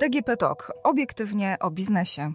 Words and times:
DGP 0.00 0.36
Talk. 0.36 0.72
Obiektywnie 0.84 1.56
o 1.60 1.70
biznesie. 1.70 2.32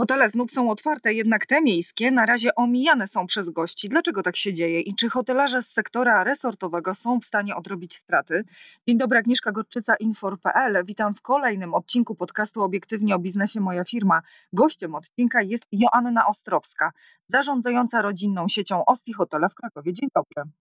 Hotele 0.00 0.30
znów 0.30 0.50
są 0.50 0.70
otwarte, 0.70 1.12
jednak 1.14 1.46
te 1.46 1.62
miejskie 1.62 2.10
na 2.10 2.26
razie 2.26 2.54
omijane 2.54 3.08
są 3.08 3.26
przez 3.26 3.50
gości. 3.50 3.88
Dlaczego 3.88 4.22
tak 4.22 4.36
się 4.36 4.52
dzieje 4.52 4.80
i 4.80 4.94
czy 4.94 5.10
hotelarze 5.10 5.62
z 5.62 5.72
sektora 5.72 6.24
resortowego 6.24 6.94
są 6.94 7.20
w 7.20 7.24
stanie 7.24 7.56
odrobić 7.56 7.94
straty? 7.96 8.44
Dzień 8.88 8.98
dobry, 8.98 9.18
Agnieszka 9.18 9.52
Gorczyca, 9.52 9.94
Infor.pl. 9.96 10.84
Witam 10.84 11.14
w 11.14 11.22
kolejnym 11.22 11.74
odcinku 11.74 12.14
podcastu 12.14 12.62
Obiektywnie 12.62 13.14
o 13.14 13.18
biznesie 13.18 13.60
Moja 13.60 13.84
Firma. 13.84 14.22
Gościem 14.52 14.94
odcinka 14.94 15.42
jest 15.42 15.64
Joanna 15.72 16.26
Ostrowska, 16.26 16.92
zarządzająca 17.28 18.02
rodzinną 18.02 18.48
siecią 18.48 18.84
Osti 18.84 19.12
Hotele 19.12 19.48
w 19.48 19.54
Krakowie. 19.54 19.92
Dzień 19.92 20.08
dobry. 20.14 20.52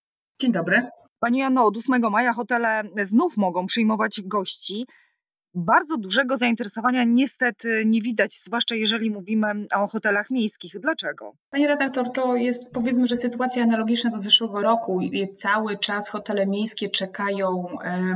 Dzień 0.41 0.51
dobry. 0.51 0.89
Pani 1.19 1.39
Jano, 1.39 1.65
od 1.65 1.77
8 1.77 2.11
maja 2.11 2.33
hotele 2.33 2.83
znów 3.03 3.37
mogą 3.37 3.65
przyjmować 3.65 4.21
gości. 4.21 4.85
Bardzo 5.55 5.97
dużego 5.97 6.37
zainteresowania 6.37 7.03
niestety 7.03 7.83
nie 7.85 8.01
widać, 8.01 8.39
zwłaszcza 8.43 8.75
jeżeli 8.75 9.11
mówimy 9.11 9.47
o 9.75 9.87
hotelach 9.87 10.29
miejskich. 10.29 10.79
Dlaczego? 10.79 11.33
Panie 11.49 11.67
redaktor, 11.67 12.11
to 12.11 12.35
jest 12.35 12.71
powiedzmy, 12.73 13.07
że 13.07 13.15
sytuacja 13.15 13.63
analogiczna 13.63 14.11
do 14.11 14.19
zeszłego 14.19 14.61
roku. 14.61 14.99
Cały 15.35 15.77
czas 15.77 16.09
hotele 16.09 16.47
miejskie 16.47 16.89
czekają 16.89 17.67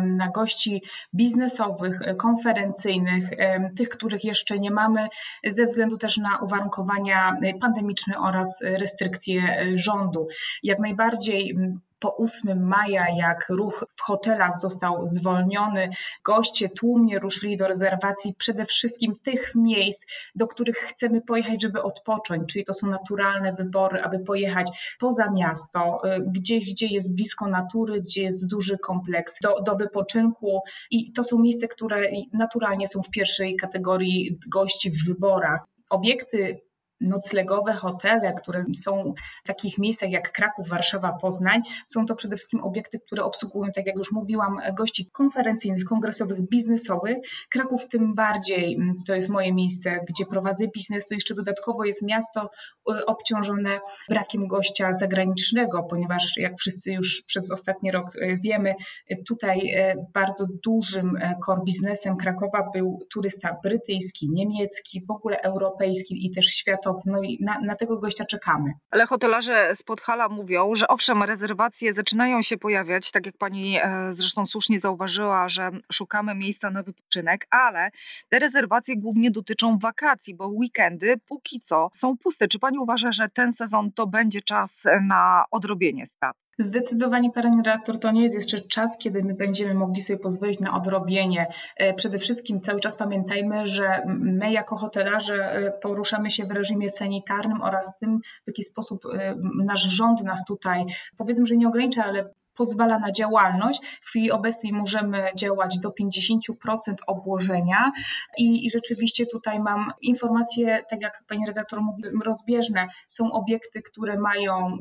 na 0.02 0.32
gości 0.32 0.84
biznesowych, 1.16 2.00
konferencyjnych, 2.18 3.30
tych, 3.78 3.90
których 3.90 4.24
jeszcze 4.24 4.60
nie 4.60 4.72
mamy, 4.72 5.08
ze 5.48 5.66
względu 5.66 5.98
też 5.98 6.18
na 6.18 6.40
uwarunkowania 6.42 7.38
pandemiczne 7.62 8.20
oraz 8.20 8.62
restrykcje 8.62 9.42
rządu. 9.76 10.28
Jak 10.64 10.80
najbardziej 10.80 11.58
po 12.04 12.18
8 12.18 12.68
maja, 12.68 13.06
jak 13.18 13.50
ruch 13.50 13.86
w 13.96 14.02
hotelach 14.02 14.60
został 14.60 15.08
zwolniony, 15.08 15.90
goście 16.24 16.70
tłumnie 16.70 17.20
ruszyli 17.20 17.58
do 17.58 17.68
rezerwacji 17.68 18.36
przede 18.38 18.66
wszystkim 18.66 19.16
tych 19.24 19.56
miejsc, 19.56 20.06
do 20.36 20.48
których 20.48 20.78
chcemy 20.78 21.22
pojechać, 21.22 21.62
żeby 21.62 21.82
odpocząć, 21.82 22.54
czyli 22.54 22.66
to 22.66 22.74
są 22.74 22.88
naturalne 22.88 23.54
wybory, 23.54 24.02
aby 24.02 24.20
pojechać 24.20 24.96
poza 25.00 25.32
miasto, 25.32 26.02
y, 26.06 26.22
gdzieś, 26.28 26.74
gdzie 26.74 26.88
jest 26.88 27.16
blisko 27.16 27.48
natury, 27.48 28.02
gdzie 28.02 28.24
jest 28.24 28.48
duży 28.48 28.78
kompleks 28.78 29.40
do, 29.42 29.62
do 29.62 29.76
wypoczynku 29.76 30.62
i 30.92 31.14
to 31.14 31.24
są 31.24 31.40
miejsca, 31.40 31.68
które 31.68 32.08
naturalnie 32.34 32.88
są 32.88 33.02
w 33.04 33.10
pierwszej 33.10 33.56
kategorii 33.56 34.40
gości 34.48 34.92
w 34.92 35.08
wyborach. 35.08 35.66
Obiekty 35.90 36.62
noclegowe 37.04 37.74
hotele, 37.74 38.34
które 38.34 38.64
są 38.74 39.14
w 39.44 39.48
takich 39.48 39.78
miejscach 39.78 40.12
jak 40.12 40.32
Kraków, 40.32 40.70
Warszawa, 40.70 41.14
Poznań, 41.22 41.62
są 41.88 42.06
to 42.06 42.16
przede 42.16 42.36
wszystkim 42.36 42.64
obiekty, 42.64 43.00
które 43.00 43.24
obsługują, 43.24 43.72
tak 43.72 43.86
jak 43.86 43.96
już 43.96 44.12
mówiłam, 44.12 44.60
gości 44.78 45.10
konferencyjnych, 45.12 45.86
kongresowych, 45.86 46.42
biznesowych. 46.42 47.18
Kraków 47.50 47.88
tym 47.88 48.16
bardziej, 48.16 48.76
mm, 48.76 49.04
to 49.08 49.16
jest 49.16 49.30
moje 49.30 49.54
miejsce, 49.54 50.00
gdzie 50.08 50.26
prowadzę 50.26 50.68
biznes, 50.68 51.08
to 51.08 51.14
jeszcze 51.14 51.36
dodatkowo 51.36 51.86
jest 51.86 52.02
miasto 52.02 52.50
y, 52.92 53.06
obciążone 53.06 53.80
brakiem 54.10 54.48
gościa 54.48 54.94
zagranicznego, 54.94 55.84
ponieważ 55.84 56.38
jak 56.38 56.58
wszyscy 56.58 56.92
już 56.92 57.24
przez 57.28 57.52
ostatni 57.52 57.92
rok 57.92 58.16
y, 58.16 58.40
wiemy, 58.44 58.76
y, 59.12 59.24
tutaj 59.28 59.74
bardzo 60.14 60.46
dużym 60.64 61.18
core 61.46 61.62
biznesem 61.66 62.18
Krakowa 62.18 62.70
był 62.74 63.00
turysta 63.14 63.58
brytyjski, 63.64 64.30
niemiecki, 64.30 65.06
w 65.08 65.12
ogóle 65.12 65.42
europejski 65.42 66.26
i 66.26 66.32
też 66.32 66.46
światowy 66.46 66.93
no 67.06 67.22
i 67.22 67.38
na, 67.42 67.60
na 67.60 67.76
tego 67.76 67.98
gościa 67.98 68.26
czekamy. 68.26 68.74
Ale 68.92 69.06
hotelarze 69.06 69.76
z 69.76 69.84
Podhala 69.84 70.30
mówią, 70.30 70.76
że 70.76 70.88
owszem, 70.88 71.24
rezerwacje 71.24 71.94
zaczynają 71.94 72.42
się 72.42 72.58
pojawiać, 72.58 73.12
tak 73.12 73.26
jak 73.26 73.38
pani 73.38 73.78
e, 73.78 74.14
zresztą 74.14 74.46
słusznie 74.46 74.80
zauważyła, 74.80 75.50
że 75.50 75.72
szukamy 75.92 76.36
miejsca 76.36 76.70
na 76.70 76.84
wypoczynek, 76.84 77.48
ale 77.50 77.92
te 78.30 78.40
rezerwacje 78.40 78.98
głównie 78.98 79.32
dotyczą 79.32 79.78
wakacji, 79.78 80.36
bo 80.36 80.48
weekendy 80.48 81.18
póki 81.28 81.62
co 81.62 81.90
są 81.94 82.18
puste. 82.18 82.48
Czy 82.48 82.60
pani 82.60 82.78
uważa, 82.80 83.12
że 83.12 83.30
ten 83.30 83.54
sezon 83.54 83.92
to 83.92 84.08
będzie 84.08 84.42
czas 84.42 84.84
na 85.02 85.46
odrobienie 85.52 86.06
strat? 86.06 86.43
Zdecydowanie, 86.60 87.32
panie 87.32 87.58
redaktor, 87.58 88.00
to 88.00 88.12
nie 88.12 88.24
jest 88.24 88.36
jeszcze 88.36 88.62
czas, 88.62 88.98
kiedy 88.98 89.24
my 89.24 89.34
będziemy 89.34 89.74
mogli 89.74 90.02
sobie 90.02 90.20
pozwolić 90.20 90.60
na 90.60 90.76
odrobienie. 90.76 91.48
E, 91.78 91.94
przede 91.94 92.20
wszystkim 92.20 92.60
cały 92.60 92.80
czas 92.80 92.96
pamiętajmy, 92.98 93.68
że 93.68 94.04
my 94.08 94.52
jako 94.52 94.76
hotelarze 94.76 95.36
e, 95.36 95.72
poruszamy 95.72 96.30
się 96.30 96.46
w 96.46 96.52
reżimie 96.52 96.90
sanitarnym 96.90 97.62
oraz 97.62 97.98
tym, 98.00 98.20
w 98.20 98.48
jaki 98.48 98.64
sposób 98.64 99.06
e, 99.06 99.36
nasz 99.66 99.84
rząd 99.84 100.24
nas 100.24 100.46
tutaj, 100.46 100.86
powiedzmy, 101.18 101.46
że 101.46 101.56
nie 101.56 101.68
ogranicza, 101.68 102.06
ale 102.06 102.30
pozwala 102.56 103.00
na 103.00 103.12
działalność. 103.12 103.82
W 104.02 104.08
chwili 104.08 104.32
obecnej 104.32 104.74
możemy 104.74 105.26
działać 105.36 105.80
do 105.80 105.90
50% 105.90 106.94
obłożenia 107.08 107.92
i, 108.38 108.66
i, 108.66 108.70
rzeczywiście 108.70 109.26
tutaj 109.26 109.60
mam 109.60 109.92
informacje, 110.02 110.84
tak 110.90 111.02
jak 111.02 111.24
pani 111.28 111.46
redaktor 111.48 111.82
mówi, 111.82 112.04
rozbieżne. 112.26 112.88
Są 113.08 113.32
obiekty, 113.32 113.82
które 113.82 114.20
mają 114.20 114.78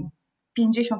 50%, 0.58 0.96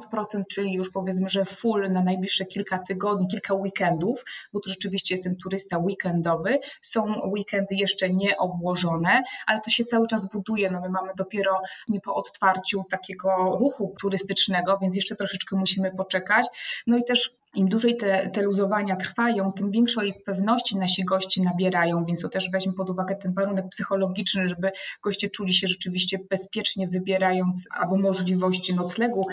czyli 0.49 0.73
już 0.73 0.91
powiedzmy, 0.91 1.29
że 1.29 1.45
full 1.45 1.91
na 1.91 2.03
najbliższe 2.03 2.45
kilka 2.45 2.79
tygodni, 2.79 3.27
kilka 3.27 3.53
weekendów, 3.53 4.25
bo 4.53 4.59
to 4.59 4.69
rzeczywiście 4.69 5.13
jest 5.13 5.23
ten 5.23 5.35
turysta 5.35 5.77
weekendowy. 5.77 6.59
Są 6.81 7.29
weekendy 7.29 7.75
jeszcze 7.75 8.09
nieobłożone, 8.09 9.23
ale 9.47 9.59
to 9.61 9.69
się 9.69 9.83
cały 9.83 10.07
czas 10.07 10.29
buduje. 10.29 10.71
No 10.71 10.81
my 10.81 10.89
mamy 10.89 11.11
dopiero 11.17 11.61
nie 11.87 12.01
po 12.01 12.15
otwarciu 12.15 12.83
takiego 12.89 13.57
ruchu 13.59 13.95
turystycznego, 14.01 14.77
więc 14.81 14.95
jeszcze 14.95 15.15
troszeczkę 15.15 15.55
musimy 15.55 15.91
poczekać. 15.91 16.47
No 16.87 16.97
i 16.97 17.03
też 17.03 17.31
im 17.55 17.69
dłużej 17.69 17.97
te, 17.97 18.29
te 18.29 18.41
luzowania 18.41 18.95
trwają, 18.95 19.53
tym 19.53 19.71
większej 19.71 20.13
pewności 20.25 20.77
nasi 20.77 21.05
goście 21.05 21.43
nabierają, 21.43 22.05
więc 22.05 22.21
to 22.21 22.29
też 22.29 22.51
weźmy 22.51 22.73
pod 22.73 22.89
uwagę 22.89 23.15
ten 23.15 23.33
warunek 23.33 23.69
psychologiczny, 23.69 24.49
żeby 24.49 24.71
goście 25.03 25.29
czuli 25.29 25.53
się 25.53 25.67
rzeczywiście 25.67 26.19
bezpiecznie 26.29 26.87
wybierając 26.87 27.67
albo 27.71 27.97
możliwości 27.97 28.75
noclegu, 28.75 29.27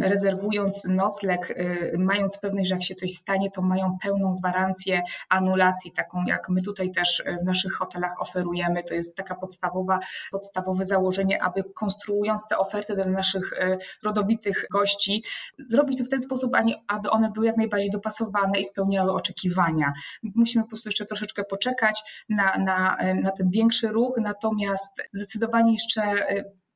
rezerwując 0.00 0.84
nocleg, 0.84 1.50
y, 1.50 1.94
mając 1.98 2.38
pewność, 2.38 2.68
że 2.68 2.74
jak 2.74 2.84
się 2.84 2.94
coś 2.94 3.10
stanie, 3.10 3.50
to 3.50 3.62
mają 3.62 3.98
pełną 4.02 4.36
gwarancję 4.36 5.02
anulacji, 5.28 5.92
taką 5.92 6.24
jak 6.26 6.48
my 6.48 6.62
tutaj 6.62 6.92
też 6.92 7.22
w 7.42 7.44
naszych 7.44 7.72
hotelach 7.72 8.22
oferujemy. 8.22 8.82
To 8.82 8.94
jest 8.94 9.16
taka 9.16 9.34
podstawowa, 9.34 10.00
podstawowe 10.30 10.84
założenie, 10.84 11.42
aby 11.42 11.62
konstruując 11.74 12.48
te 12.48 12.58
oferty 12.58 12.94
dla 12.94 13.04
naszych 13.04 13.52
y, 13.52 13.78
rodowitych 14.04 14.66
gości, 14.70 15.24
zrobić 15.58 15.98
to 15.98 16.04
w 16.04 16.08
ten 16.08 16.20
sposób, 16.20 16.52
aby 16.88 17.10
one 17.10 17.30
były 17.30 17.49
jak 17.50 17.56
najbardziej 17.56 17.90
dopasowane 17.90 18.58
i 18.60 18.64
spełniały 18.64 19.12
oczekiwania. 19.12 19.92
Musimy 20.22 20.64
po 20.64 20.68
prostu 20.68 20.88
jeszcze 20.88 21.06
troszeczkę 21.06 21.44
poczekać 21.44 22.24
na, 22.28 22.58
na, 22.58 22.96
na 23.14 23.30
ten 23.30 23.50
większy 23.50 23.88
ruch, 23.88 24.14
natomiast 24.20 25.02
zdecydowanie 25.12 25.72
jeszcze 25.72 26.26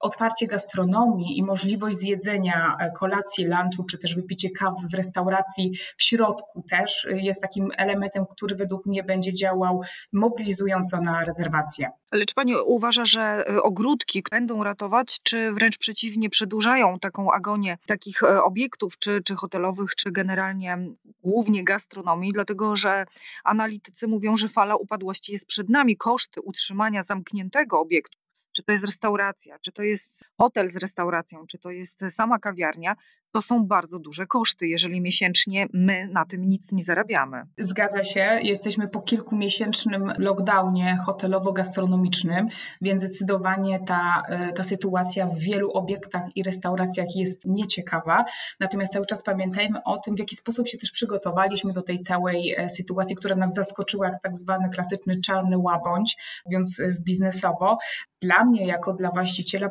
otwarcie 0.04 0.46
gastronomii 0.46 1.38
i 1.38 1.42
możliwość 1.42 1.96
zjedzenia 1.96 2.76
e, 2.80 2.90
kolacji, 2.90 3.44
lunchu, 3.44 3.84
czy 3.84 3.98
też 3.98 4.14
wypicie 4.14 4.50
kawy 4.50 4.88
w 4.90 4.94
restauracji 4.94 5.72
w 5.96 6.02
środku 6.02 6.62
też 6.70 7.04
e, 7.04 7.20
jest 7.20 7.42
takim 7.42 7.70
elementem, 7.76 8.24
który 8.30 8.56
według 8.56 8.86
mnie 8.86 9.02
będzie 9.02 9.32
działał 9.32 9.82
mobilizująco 10.12 11.00
na 11.00 11.24
rezerwacje. 11.24 11.90
Ale 12.10 12.24
czy 12.24 12.34
Pani 12.34 12.56
uważa, 12.56 13.04
że 13.04 13.20
e, 13.20 13.62
ogródki 13.62 14.22
będą 14.30 14.64
ratować, 14.64 15.18
czy 15.22 15.52
wręcz 15.52 15.78
przeciwnie 15.78 16.30
przedłużają 16.30 16.98
taką 16.98 17.32
agonię 17.32 17.78
takich 17.86 18.22
obiektów, 18.22 18.98
czy, 18.98 19.22
czy 19.24 19.34
hotelowych, 19.34 19.94
czy 19.94 20.12
generalnie 20.12 20.78
głównie 21.22 21.64
gastronomii, 21.64 22.32
dlatego 22.32 22.76
że 22.76 23.06
analitycy 23.44 24.08
mówią, 24.08 24.36
że 24.36 24.48
fala 24.48 24.76
upadłości 24.76 25.32
jest 25.32 25.46
przed 25.46 25.68
nami. 25.68 25.96
Koszty 25.96 26.40
utrzymania 26.40 27.02
zamkniętego 27.02 27.80
obiektu 27.80 28.23
czy 28.54 28.62
to 28.62 28.72
jest 28.72 28.84
restauracja, 28.84 29.58
czy 29.58 29.72
to 29.72 29.82
jest 29.82 30.24
hotel 30.38 30.70
z 30.70 30.76
restauracją, 30.76 31.46
czy 31.46 31.58
to 31.58 31.70
jest 31.70 32.00
sama 32.10 32.38
kawiarnia, 32.38 32.96
to 33.34 33.42
są 33.42 33.66
bardzo 33.66 33.98
duże 33.98 34.26
koszty, 34.26 34.66
jeżeli 34.66 35.00
miesięcznie 35.00 35.66
my 35.72 36.08
na 36.12 36.24
tym 36.24 36.48
nic 36.48 36.72
nie 36.72 36.82
zarabiamy. 36.82 37.42
Zgadza 37.58 38.04
się, 38.04 38.38
jesteśmy 38.42 38.88
po 38.88 39.00
kilkumiesięcznym 39.00 40.12
lockdownie 40.18 40.98
hotelowo-gastronomicznym, 41.06 42.46
więc 42.80 43.00
zdecydowanie 43.00 43.80
ta, 43.86 44.22
e, 44.28 44.52
ta 44.52 44.62
sytuacja 44.62 45.26
w 45.26 45.38
wielu 45.38 45.70
obiektach 45.70 46.36
i 46.36 46.42
restauracjach 46.42 47.16
jest 47.16 47.44
nieciekawa. 47.44 48.24
Natomiast 48.60 48.92
cały 48.92 49.06
czas 49.06 49.22
pamiętajmy 49.22 49.82
o 49.84 49.98
tym, 49.98 50.16
w 50.16 50.18
jaki 50.18 50.36
sposób 50.36 50.68
się 50.68 50.78
też 50.78 50.90
przygotowaliśmy 50.90 51.72
do 51.72 51.82
tej 51.82 52.00
całej 52.00 52.54
e, 52.56 52.68
sytuacji, 52.68 53.16
która 53.16 53.36
nas 53.36 53.54
zaskoczyła, 53.54 54.06
jak 54.06 54.22
tak 54.22 54.36
zwany 54.36 54.68
klasyczny 54.68 55.20
czarny 55.20 55.58
łabądź, 55.58 56.16
mówiąc 56.46 56.80
e, 56.80 56.94
biznesowo. 57.00 57.78
Dla 58.22 58.44
mnie, 58.44 58.66
jako 58.66 58.92
dla 58.92 59.10
właściciela 59.10 59.70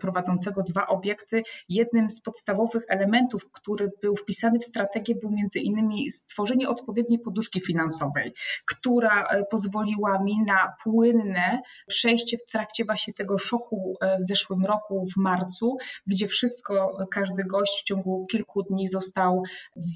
prowadzącego 0.00 0.62
dwa 0.62 0.86
obiekty, 0.86 1.42
jednym 1.68 2.10
z 2.10 2.20
podstawowych 2.20 2.75
kluczowych 2.76 2.90
elementów, 2.90 3.50
który 3.52 3.90
był 4.02 4.16
wpisany 4.16 4.58
w 4.58 4.64
strategię, 4.64 5.14
był 5.14 5.30
między 5.30 5.58
innymi 5.58 6.10
stworzenie 6.10 6.68
odpowiedniej 6.68 7.18
poduszki 7.18 7.60
finansowej, 7.60 8.32
która 8.66 9.28
pozwoliła 9.50 10.22
mi 10.22 10.42
na 10.46 10.74
płynne 10.84 11.62
przejście 11.86 12.38
w 12.38 12.46
trakcie 12.46 12.84
właśnie 12.84 13.14
tego 13.14 13.38
szoku 13.38 13.96
w 14.20 14.24
zeszłym 14.24 14.64
roku 14.64 15.06
w 15.14 15.16
marcu, 15.16 15.76
gdzie 16.06 16.28
wszystko, 16.28 16.98
każdy 17.10 17.44
gość 17.44 17.80
w 17.80 17.84
ciągu 17.84 18.26
kilku 18.30 18.62
dni 18.62 18.88
został 18.88 19.42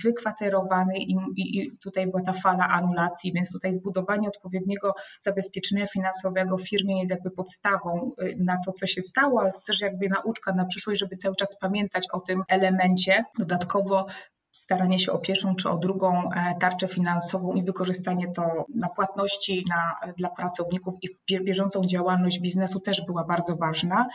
wykwaterowany 0.04 0.98
i, 0.98 1.16
i, 1.36 1.76
tutaj 1.82 2.06
była 2.06 2.22
ta 2.22 2.32
fala 2.32 2.68
anulacji, 2.68 3.32
więc 3.32 3.52
tutaj 3.52 3.72
zbudowanie 3.72 4.28
odpowiedniego 4.28 4.94
zabezpieczenia 5.20 5.86
finansowego 5.86 6.56
w 6.56 6.68
firmie 6.68 6.98
jest 6.98 7.10
jakby 7.10 7.30
podstawą 7.30 8.10
na 8.38 8.56
to, 8.66 8.72
co 8.72 8.86
się 8.86 9.02
stało, 9.02 9.40
ale 9.40 9.52
też 9.66 9.80
jakby 9.80 10.08
nauczka 10.08 10.52
na 10.52 10.64
przyszłość, 10.64 11.00
żeby 11.00 11.16
cały 11.16 11.36
czas 11.36 11.56
pamiętać 11.58 12.06
o 12.12 12.20
tym 12.20 12.42
elemencie. 12.48 12.69
Dodatkowo 13.38 14.06
staranie 14.52 14.98
się 14.98 15.12
o 15.12 15.18
pierwszą 15.18 15.54
czy 15.54 15.70
o 15.70 15.78
drugą 15.78 16.30
e, 16.30 16.54
tarczę 16.60 16.88
finansową 16.88 17.54
i 17.54 17.62
wykorzystanie 17.62 18.32
to 18.32 18.64
na 18.74 18.88
płatności 18.88 19.64
na, 19.70 20.12
dla 20.16 20.30
pracowników 20.30 20.94
i 21.02 21.38
bieżącą 21.44 21.84
działalność 21.84 22.40
biznesu 22.40 22.80
też 22.80 23.06
była 23.06 23.24
bardzo 23.24 23.56
ważna. 23.56 24.08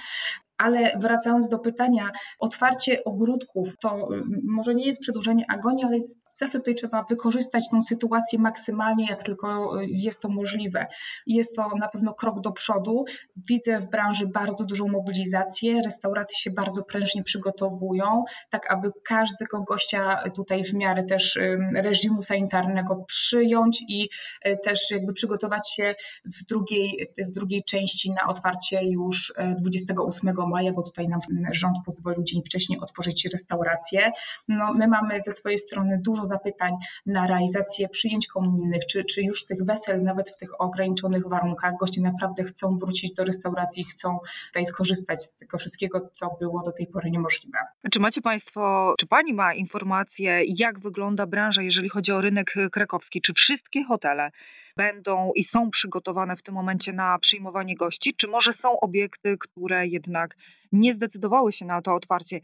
Ale 0.58 0.98
wracając 1.00 1.50
do 1.50 1.60
pytania, 1.60 2.12
otwarcie 2.40 3.04
ogródków 3.04 3.78
to 3.78 4.08
może 4.44 4.76
nie 4.76 4.88
jest 4.88 5.00
przedłużenie 5.00 5.46
agonii, 5.50 5.86
ale 5.86 5.96
jest 5.96 6.26
zawsze 6.36 6.60
tutaj 6.60 6.76
trzeba 6.76 7.04
wykorzystać 7.04 7.70
tą 7.72 7.82
sytuację 7.82 8.40
maksymalnie, 8.40 9.06
jak 9.10 9.24
tylko 9.24 9.80
y, 9.82 9.86
jest 9.88 10.22
to 10.22 10.30
możliwe. 10.30 10.88
Jest 11.28 11.56
to 11.56 11.70
na 11.80 11.88
pewno 11.88 12.14
krok 12.14 12.42
do 12.42 12.52
przodu. 12.52 13.06
Widzę 13.50 13.80
w 13.80 13.90
branży 13.90 14.28
bardzo 14.28 14.64
dużą 14.64 14.88
mobilizację, 14.88 15.82
restauracje 15.82 16.38
się 16.38 16.52
bardzo 16.52 16.84
prężnie 16.84 17.24
przygotowują, 17.24 18.24
tak 18.50 18.72
aby 18.72 18.92
każdego 19.04 19.62
gościa 19.62 20.24
tutaj 20.36 20.64
w 20.64 20.74
miarę 20.74 21.04
też 21.04 21.40
reżimu 21.76 22.22
sanitarnego 22.22 23.04
przyjąć 23.08 23.84
i 23.88 24.10
y, 24.46 24.58
też 24.64 24.92
jakby 24.92 25.14
przygotować 25.14 25.74
się 25.74 25.96
w 26.26 26.46
drugiej, 26.46 27.08
w 27.28 27.32
drugiej 27.32 27.64
części 27.64 28.12
na 28.12 28.28
otwarcie 28.28 28.84
już 28.84 29.34
28 29.58 30.30
y, 30.30 30.34
maja, 30.48 30.72
bo 30.72 30.84
tutaj 30.84 31.08
nam 31.08 31.20
rząd 31.52 31.78
pozwolił 31.86 32.24
dzień 32.24 32.42
wcześniej 32.46 32.80
otworzyć 32.80 33.26
restaurację. 33.26 34.12
No, 34.48 34.74
my 34.74 34.88
mamy 34.88 35.22
ze 35.22 35.32
swojej 35.32 35.58
strony 35.58 36.00
dużo 36.02 36.26
zapytań 36.26 36.74
na 37.06 37.28
realizację 37.28 37.90
przyjęć 37.90 38.28
komunijnych, 38.28 38.86
czy, 38.86 39.04
czy 39.04 39.22
już 39.22 39.46
tych 39.46 39.66
wesel, 39.66 40.04
nawet 40.04 40.30
w 40.30 40.38
tych 40.38 40.62
ograniczonych 40.62 41.28
warunkach, 41.28 41.74
goście 41.80 42.02
naprawdę 42.02 42.44
chcą 42.44 42.78
wrócić 42.78 43.14
do 43.14 43.24
restauracji, 43.24 43.84
chcą 43.84 44.20
tutaj 44.48 44.66
skorzystać 44.66 45.22
z 45.22 45.36
tego 45.36 45.58
wszystkiego, 45.58 46.10
co 46.14 46.38
było 46.40 46.64
do 46.64 46.72
tej 46.72 46.88
pory 46.88 47.12
niemożliwe. 47.12 47.58
Czy 47.92 48.00
macie 48.00 48.22
Państwo, 48.22 48.94
czy 49.00 49.08
Pani 49.08 49.34
ma 49.34 49.54
informacje, 49.54 50.42
jak 50.46 50.80
wygląda 50.80 51.26
branża, 51.26 51.62
jeżeli 51.62 51.90
chodzi 51.90 52.12
o 52.12 52.22
rynek 52.22 52.56
krakowski? 52.72 53.22
Czy 53.22 53.34
wszystkie 53.34 53.84
hotele 53.84 54.32
będą 54.78 55.32
i 55.36 55.44
są 55.44 55.70
przygotowane 55.70 56.36
w 56.36 56.44
tym 56.44 56.56
momencie 56.56 56.94
na 56.94 57.20
przyjmowanie 57.20 57.76
gości, 57.76 58.14
czy 58.16 58.28
może 58.28 58.54
są 58.54 58.80
obiekty, 58.80 59.38
które 59.38 59.88
jednak 59.88 60.36
nie 60.72 60.94
zdecydowały 60.94 61.52
się 61.52 61.66
na 61.66 61.82
to 61.82 61.96
otwarcie? 61.96 62.40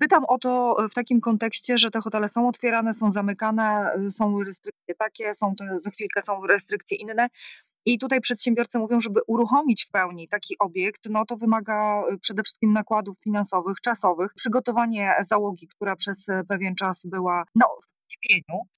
Pytam 0.00 0.24
o 0.24 0.38
to 0.38 0.76
w 0.90 0.94
takim 0.94 1.20
kontekście, 1.20 1.78
że 1.78 1.90
te 1.90 2.00
hotele 2.00 2.28
są 2.28 2.48
otwierane, 2.48 2.94
są 2.94 3.10
zamykane, 3.10 3.92
są 4.10 4.42
restrykcje 4.42 4.94
takie, 4.94 5.34
są 5.34 5.54
te, 5.54 5.78
za 5.84 5.90
chwilkę 5.90 6.22
są 6.22 6.46
restrykcje 6.46 6.98
inne. 6.98 7.28
I 7.86 7.98
tutaj 7.98 8.20
przedsiębiorcy 8.20 8.78
mówią, 8.78 9.00
żeby 9.00 9.20
uruchomić 9.26 9.84
w 9.84 9.90
pełni 9.90 10.28
taki 10.28 10.58
obiekt, 10.58 11.08
no 11.10 11.24
to 11.24 11.36
wymaga 11.36 12.02
przede 12.20 12.42
wszystkim 12.42 12.72
nakładów 12.72 13.16
finansowych, 13.24 13.80
czasowych, 13.80 14.34
przygotowanie 14.34 15.14
załogi, 15.28 15.68
która 15.68 15.96
przez 15.96 16.26
pewien 16.48 16.74
czas 16.74 17.06
była 17.06 17.44
no, 17.54 17.66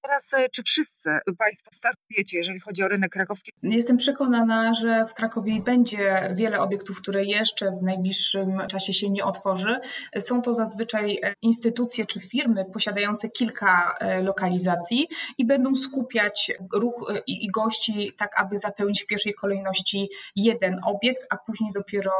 Teraz 0.01 0.33
e, 0.33 0.49
czy 0.49 0.63
wszyscy 0.63 1.09
Państwo 1.37 1.69
startujecie, 1.73 2.37
jeżeli 2.37 2.59
chodzi 2.59 2.83
o 2.83 2.87
rynek 2.87 3.11
krakowski? 3.11 3.51
Jestem 3.63 3.97
przekonana, 3.97 4.73
że 4.73 5.05
w 5.05 5.13
Krakowie 5.13 5.61
będzie 5.61 6.33
wiele 6.35 6.59
obiektów, 6.59 7.01
które 7.01 7.25
jeszcze 7.25 7.71
w 7.71 7.83
najbliższym 7.83 8.61
czasie 8.67 8.93
się 8.93 9.09
nie 9.09 9.25
otworzy. 9.25 9.79
Są 10.19 10.41
to 10.41 10.53
zazwyczaj 10.53 11.19
e, 11.23 11.33
instytucje 11.41 12.05
czy 12.05 12.19
firmy 12.19 12.65
posiadające 12.73 13.29
kilka 13.29 13.97
e, 13.99 14.21
lokalizacji 14.21 15.07
i 15.37 15.45
będą 15.45 15.75
skupiać 15.75 16.51
ruch 16.73 17.13
i 17.27 17.47
gości 17.47 18.13
tak, 18.17 18.39
aby 18.39 18.57
zapełnić 18.57 19.03
w 19.03 19.07
pierwszej 19.07 19.33
kolejności 19.33 20.09
jeden 20.35 20.79
obiekt, 20.83 21.27
a 21.29 21.37
później 21.37 21.71
dopiero 21.73 22.11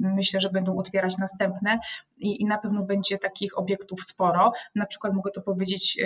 myślę, 0.00 0.40
że 0.40 0.50
będą 0.50 0.78
otwierać 0.78 1.18
następne 1.18 1.78
i 2.18 2.44
na 2.44 2.58
pewno 2.58 2.82
będzie 2.82 3.18
takich 3.18 3.58
obiektów 3.58 4.02
sporo. 4.02 4.52
Na 4.74 4.86
przykład 4.86 5.14
mogę 5.14 5.30
to 5.30 5.42
powiedzieć 5.42 5.98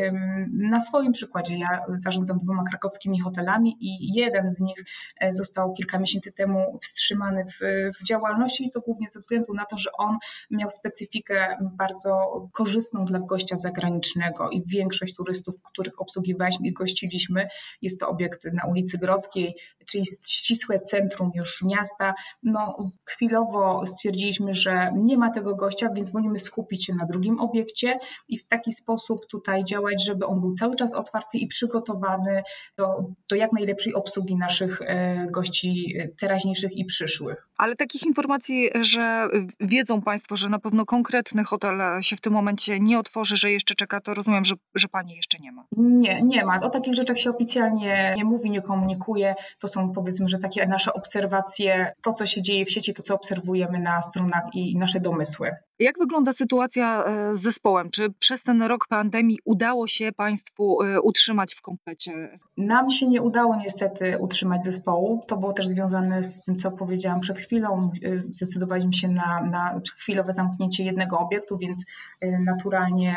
na 0.53 0.81
swoim 0.81 1.13
przykładzie. 1.13 1.59
Ja 1.59 1.85
zarządzam 1.95 2.39
dwoma 2.39 2.65
krakowskimi 2.69 3.21
hotelami 3.21 3.77
i 3.81 4.15
jeden 4.15 4.51
z 4.51 4.61
nich 4.61 4.85
e, 5.21 5.33
został 5.33 5.73
kilka 5.73 5.99
miesięcy 5.99 6.33
temu 6.33 6.79
wstrzymany 6.83 7.45
w, 7.45 7.61
w 8.01 8.07
działalności 8.07 8.67
i 8.67 8.71
to 8.71 8.81
głównie 8.81 9.09
ze 9.09 9.21
względu 9.21 9.55
na 9.55 9.65
to, 9.65 9.77
że 9.77 9.91
on 9.93 10.19
miał 10.51 10.71
specyfikę 10.71 11.57
bardzo 11.61 12.49
korzystną 12.53 13.05
dla 13.05 13.19
gościa 13.19 13.57
zagranicznego 13.57 14.51
i 14.51 14.63
większość 14.67 15.15
turystów, 15.15 15.55
których 15.63 16.01
obsługiwaliśmy 16.01 16.69
i 16.69 16.73
gościliśmy, 16.73 17.49
jest 17.83 18.01
to 18.01 18.09
obiekt 18.09 18.45
na 18.53 18.67
ulicy 18.67 18.99
Grodzkiej, 18.99 19.57
czyli 19.91 20.05
ścisłe 20.27 20.81
centrum 20.81 21.31
już 21.35 21.63
miasta. 21.63 22.15
No, 22.43 22.77
chwilowo 23.05 23.87
stwierdziliśmy, 23.87 24.55
że 24.55 24.93
nie 24.97 25.19
ma 25.19 25.31
tego 25.31 25.55
gościa, 25.55 25.89
więc 25.97 26.11
wolimy 26.11 26.39
skupić 26.39 26.87
się 26.87 26.95
na 26.95 27.07
drugim 27.07 27.41
obiekcie 27.41 27.99
i 28.29 28.39
w 28.39 28.47
taki 28.47 28.73
sposób 28.73 29.27
tutaj 29.27 29.65
działać, 29.65 30.05
żeby 30.05 30.20
on 30.27 30.41
był 30.41 30.53
cały 30.53 30.77
czas 30.77 30.95
otwarty 30.95 31.39
i 31.39 31.47
przygotowany 31.47 32.43
do, 32.79 33.05
do 33.31 33.37
jak 33.37 33.53
najlepszej 33.53 33.95
obsługi 33.95 34.37
naszych 34.37 34.83
e, 34.83 35.27
gości 35.31 35.95
e, 35.99 36.09
teraźniejszych 36.09 36.77
i 36.77 36.85
przyszłych. 36.85 37.49
Ale 37.57 37.77
takich 37.77 38.03
informacji, 38.03 38.71
że 38.81 39.29
wiedzą 39.61 40.03
Państwo, 40.03 40.37
że 40.37 40.49
na 40.49 40.59
pewno 40.59 40.87
konkretny 40.87 41.45
hotel 41.45 41.81
się 42.01 42.17
w 42.17 42.21
tym 42.21 42.33
momencie 42.33 42.81
nie 42.81 42.99
otworzy, 42.99 43.37
że 43.37 43.51
jeszcze 43.51 43.75
czeka, 43.75 44.01
to 44.01 44.15
rozumiem, 44.15 44.45
że, 44.45 44.55
że 44.75 44.89
Pani 44.89 45.17
jeszcze 45.17 45.39
nie 45.41 45.53
ma. 45.53 45.65
Nie, 45.77 46.23
nie 46.23 46.45
ma. 46.45 46.61
O 46.61 46.71
takich 46.71 46.95
rzeczach 46.95 47.19
się 47.19 47.31
oficjalnie 47.31 48.15
nie 48.17 48.25
mówi, 48.25 48.51
nie 48.51 48.63
komunikuje. 48.63 49.35
To 49.59 49.69
są 49.69 49.93
powiedzmy, 49.93 50.29
że 50.29 50.39
takie 50.39 50.67
nasze 50.67 50.93
obserwacje, 50.93 51.93
to 52.03 52.13
co 52.13 52.27
się 52.27 52.43
dzieje 52.43 52.65
w 52.65 52.71
sieci, 52.71 52.95
to 52.95 53.03
co 53.03 53.15
obserwujemy 53.15 53.81
na 53.81 54.03
stronach 54.03 54.45
i 54.55 54.79
nasze 54.79 55.01
domysły. 55.01 55.51
Jak 55.79 55.99
wygląda 55.99 56.33
sytuacja 56.33 57.05
e, 57.05 57.37
z 57.37 57.51
zespołem? 57.51 57.91
Czy 57.91 58.11
przez 58.19 58.43
ten 58.43 58.63
rok 58.63 58.87
pandemii 58.89 59.39
udało 59.45 59.87
się 59.87 60.10
Państwu 60.13 60.83
e, 60.83 61.01
utrzymać 61.01 61.55
w 61.55 61.63
komplecie? 61.63 62.39
Nam 62.57 62.91
się 62.91 63.09
nie 63.09 63.23
udało 63.23 63.57
niestety 63.57 64.19
utrzymać 64.19 64.65
zespołu. 64.65 65.25
To 65.27 65.37
było 65.37 65.53
też 65.53 65.67
związane 65.67 66.23
z 66.23 66.43
tym, 66.43 66.55
co 66.55 66.71
powiedziałam 66.71 67.21
przed 67.21 67.39
chwilą. 67.39 67.93
E, 68.05 68.19
zdecydowaliśmy 68.31 68.93
się 68.93 69.09
na, 69.09 69.43
na 69.43 69.81
chwilowe 69.99 70.33
zamknięcie 70.33 70.85
jednego 70.85 71.19
obiektu, 71.19 71.59
więc 71.59 71.85
naturalnie 72.23 73.17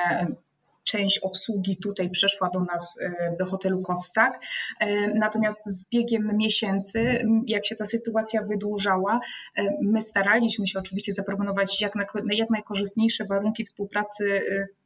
część 0.84 1.20
obsługi 1.20 1.78
tutaj 1.78 2.10
przeszła 2.10 2.50
do 2.50 2.60
nas, 2.60 2.98
e, 3.02 3.36
do 3.40 3.46
hotelu 3.46 3.82
Kossak. 3.82 4.40
E, 4.80 5.08
natomiast 5.08 5.62
z 5.66 5.90
biegiem 5.90 6.38
miesięcy, 6.38 7.26
jak 7.48 7.66
się 7.66 7.76
ta 7.76 7.86
sytuacja 7.86 8.42
wydłużała, 8.44 9.20
e, 9.58 9.64
my 9.82 10.02
staraliśmy 10.02 10.68
się 10.68 10.80
oczywiście 10.80 11.14
zaproponować 11.14 11.82
jak, 11.82 11.96
na, 11.96 12.06
jak 12.32 12.50
najkorzystniejsze 12.50 13.26
warunki 13.26 13.66
współpracy 13.66 14.42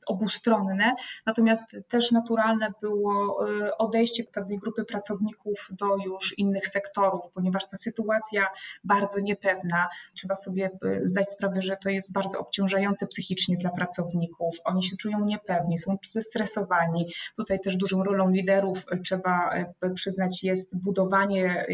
obustronne, 0.07 0.95
natomiast 1.25 1.75
też 1.89 2.11
naturalne 2.11 2.73
było 2.81 3.47
y, 3.49 3.77
odejście 3.77 4.23
pewnej 4.23 4.59
grupy 4.59 4.83
pracowników 4.85 5.67
do 5.71 5.85
już 6.05 6.37
innych 6.37 6.67
sektorów, 6.67 7.21
ponieważ 7.33 7.69
ta 7.69 7.77
sytuacja 7.77 8.47
bardzo 8.83 9.19
niepewna. 9.19 9.87
Trzeba 10.15 10.35
sobie 10.35 10.69
y, 10.85 11.01
zdać 11.03 11.29
sprawę, 11.29 11.61
że 11.61 11.77
to 11.83 11.89
jest 11.89 12.11
bardzo 12.11 12.39
obciążające 12.39 13.07
psychicznie 13.07 13.57
dla 13.57 13.69
pracowników. 13.69 14.55
Oni 14.63 14.83
się 14.83 14.97
czują 14.97 15.25
niepewni, 15.25 15.77
są 15.77 15.97
zestresowani. 16.11 17.13
Tutaj 17.35 17.59
też 17.59 17.77
dużą 17.77 18.03
rolą 18.03 18.29
liderów 18.29 18.85
y, 18.93 18.99
trzeba 18.99 19.49
przyznać 19.95 20.43
jest 20.43 20.75
budowanie 20.75 21.65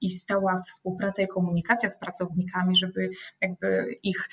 i 0.00 0.10
stała 0.10 0.60
współpraca 0.66 1.22
i 1.22 1.28
komunikacja 1.28 1.88
z 1.88 1.98
pracownikami, 1.98 2.76
żeby 2.76 3.10
jakby 3.42 3.98
ich 4.02 4.28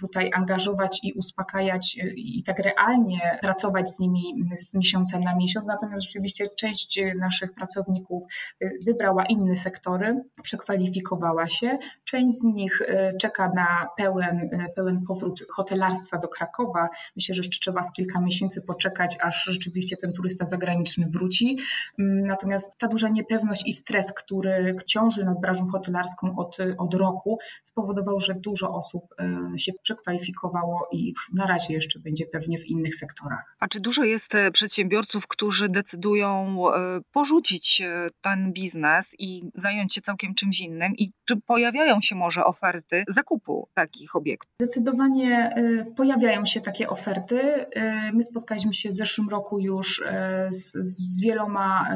tutaj 0.00 0.30
angażować 0.34 1.00
i 1.02 1.12
uspokajać 1.12 1.98
i 2.16 2.42
tak 2.42 2.58
realnie 2.58 2.95
pracować 3.40 3.90
z 3.90 3.98
nimi 3.98 4.34
z 4.54 4.74
miesiąca 4.74 5.18
na 5.18 5.36
miesiąc, 5.36 5.66
natomiast 5.66 6.04
rzeczywiście 6.04 6.48
część 6.48 7.00
naszych 7.20 7.52
pracowników 7.52 8.22
y, 8.62 8.78
wybrała 8.86 9.24
inne 9.24 9.56
sektory, 9.56 10.24
przekwalifikowała 10.42 11.48
się. 11.48 11.78
Część 12.04 12.34
z 12.34 12.44
nich 12.44 12.80
y, 12.80 13.16
czeka 13.20 13.52
na 13.54 13.88
pełen, 13.96 14.50
pełen 14.74 15.04
powrót 15.06 15.44
hotelarstwa 15.50 16.18
do 16.18 16.28
Krakowa. 16.28 16.88
Myślę, 17.16 17.34
że 17.34 17.40
jeszcze 17.40 17.60
trzeba 17.60 17.82
z 17.82 17.92
kilka 17.92 18.20
miesięcy 18.20 18.62
poczekać, 18.62 19.18
aż 19.20 19.44
rzeczywiście 19.44 19.96
ten 19.96 20.12
turysta 20.12 20.44
zagraniczny 20.44 21.06
wróci. 21.06 21.58
Mm, 21.98 22.26
natomiast 22.26 22.78
ta 22.78 22.88
duża 22.88 23.08
niepewność 23.08 23.62
i 23.66 23.72
stres, 23.72 24.12
który 24.12 24.76
ciąży 24.86 25.24
nad 25.24 25.40
branżą 25.40 25.68
hotelarską 25.68 26.36
od, 26.36 26.56
od 26.78 26.94
roku, 26.94 27.38
spowodował, 27.62 28.20
że 28.20 28.34
dużo 28.34 28.74
osób 28.74 29.14
e, 29.18 29.58
się 29.58 29.72
przekwalifikowało 29.82 30.88
i 30.92 31.14
na 31.34 31.46
razie 31.46 31.74
jeszcze 31.74 32.00
będzie 32.00 32.26
pewnie 32.26 32.58
w 32.58 32.66
innych 32.66 32.85
sektorach. 32.94 33.56
A 33.60 33.68
czy 33.68 33.80
dużo 33.80 34.04
jest 34.04 34.34
e, 34.34 34.50
przedsiębiorców, 34.50 35.26
którzy 35.26 35.68
decydują 35.68 36.62
e, 36.68 37.00
porzucić 37.12 37.82
ten 38.20 38.52
biznes 38.52 39.14
i 39.18 39.50
zająć 39.54 39.94
się 39.94 40.00
całkiem 40.00 40.34
czymś 40.34 40.60
innym? 40.60 40.92
I 40.96 41.12
czy 41.24 41.36
pojawiają 41.36 42.00
się 42.00 42.14
może 42.14 42.44
oferty 42.44 43.04
zakupu 43.08 43.68
takich 43.74 44.16
obiektów? 44.16 44.52
Zdecydowanie 44.60 45.54
pojawiają 45.96 46.44
się 46.44 46.60
takie 46.60 46.88
oferty. 46.88 47.66
My 48.12 48.22
spotkaliśmy 48.22 48.74
się 48.74 48.90
w 48.90 48.96
zeszłym 48.96 49.28
roku 49.28 49.60
już 49.60 50.04
z, 50.50 50.72
z 50.72 51.20
wieloma 51.20 51.88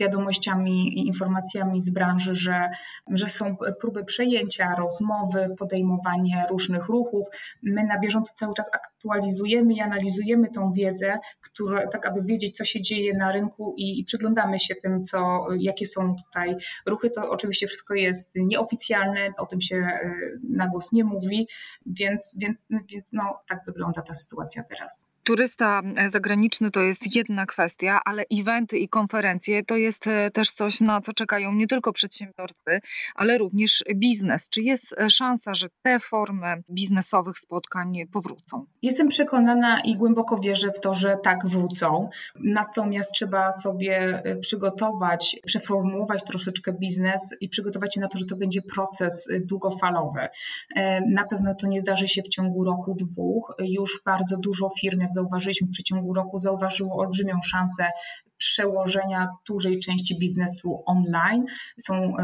wiadomościami 0.00 0.98
i 0.98 1.06
informacjami 1.06 1.80
z 1.80 1.90
branży, 1.90 2.36
że, 2.36 2.70
że 3.10 3.28
są 3.28 3.56
próby 3.80 4.04
przejęcia, 4.04 4.74
rozmowy, 4.78 5.54
podejmowanie 5.58 6.46
różnych 6.50 6.86
ruchów. 6.86 7.26
My 7.62 7.84
na 7.84 8.00
bieżąco 8.00 8.32
cały 8.34 8.54
czas 8.54 8.70
aktualizujemy 8.72 9.74
i 9.74 9.80
analizujemy 10.22 10.50
tą 10.50 10.72
wiedzę, 10.72 11.18
tak 11.92 12.06
aby 12.06 12.22
wiedzieć, 12.22 12.56
co 12.56 12.64
się 12.64 12.82
dzieje 12.82 13.14
na 13.16 13.32
rynku 13.32 13.74
i, 13.76 14.00
i 14.00 14.04
przyglądamy 14.04 14.60
się 14.60 14.74
tym, 14.74 15.04
co, 15.06 15.46
jakie 15.58 15.86
są 15.86 16.16
tutaj 16.16 16.56
ruchy. 16.86 17.10
To 17.10 17.30
oczywiście 17.30 17.66
wszystko 17.66 17.94
jest 17.94 18.30
nieoficjalne, 18.34 19.32
o 19.38 19.46
tym 19.46 19.60
się 19.60 19.76
e, 19.76 20.10
na 20.48 20.68
głos 20.68 20.92
nie 20.92 21.04
mówi, 21.04 21.48
więc, 21.86 22.36
więc, 22.40 22.68
więc 22.92 23.12
no, 23.12 23.40
tak 23.48 23.60
wygląda 23.66 24.02
ta 24.02 24.14
sytuacja 24.14 24.62
teraz. 24.62 25.04
Turysta 25.24 25.82
e, 25.96 26.10
zagraniczny 26.10 26.70
to 26.70 26.80
jest 26.80 27.16
jedna 27.16 27.46
kwestia, 27.46 28.00
ale 28.04 28.24
eventy 28.32 28.78
i 28.78 28.88
konferencje 28.88 29.64
to 29.64 29.76
jest 29.76 30.06
e, 30.06 30.30
też 30.30 30.50
coś, 30.50 30.80
na 30.80 31.00
co 31.00 31.12
czekają 31.12 31.52
nie 31.52 31.66
tylko 31.66 31.92
przedsiębiorcy, 31.92 32.80
ale 33.14 33.38
również 33.38 33.84
biznes. 33.94 34.48
Czy 34.48 34.62
jest 34.62 35.00
e, 35.00 35.10
szansa, 35.10 35.54
że 35.54 35.68
te 35.82 36.00
formy 36.00 36.62
biznesowych 36.70 37.38
spotkań 37.38 37.98
powrócą? 38.12 38.66
Jestem 38.82 39.08
przekonana 39.08 39.80
i 39.80 39.96
głęboko 39.96 40.38
wierzę 40.38 40.70
w 40.70 40.80
to, 40.80 40.94
że 40.94 41.16
tak 41.22 41.46
wrócą. 41.46 42.08
Natomiast 42.40 43.12
trzeba 43.12 43.52
sobie 43.52 44.22
przygotować, 44.40 45.40
przeformułować 45.46 46.24
troszeczkę 46.24 46.72
biznes 46.72 47.36
i 47.40 47.48
przygotować 47.48 47.94
się 47.94 48.00
na 48.00 48.08
to, 48.08 48.18
że 48.18 48.26
to 48.26 48.36
będzie 48.36 48.62
proces 48.62 49.28
długofalowy. 49.40 50.28
Na 51.06 51.24
pewno 51.24 51.54
to 51.54 51.66
nie 51.66 51.80
zdarzy 51.80 52.08
się 52.08 52.22
w 52.22 52.28
ciągu 52.28 52.64
roku, 52.64 52.94
dwóch. 52.94 53.54
Już 53.58 54.02
bardzo 54.04 54.36
dużo 54.36 54.70
firm, 54.80 55.00
jak 55.00 55.11
zauważyliśmy 55.12 55.66
w 55.66 55.70
przeciągu 55.70 56.14
roku, 56.14 56.38
zauważyło 56.38 56.96
olbrzymią 56.96 57.42
szansę 57.44 57.90
przełożenia 58.42 59.28
dużej 59.48 59.80
części 59.80 60.18
biznesu 60.18 60.82
online. 60.86 61.44
Są 61.80 62.14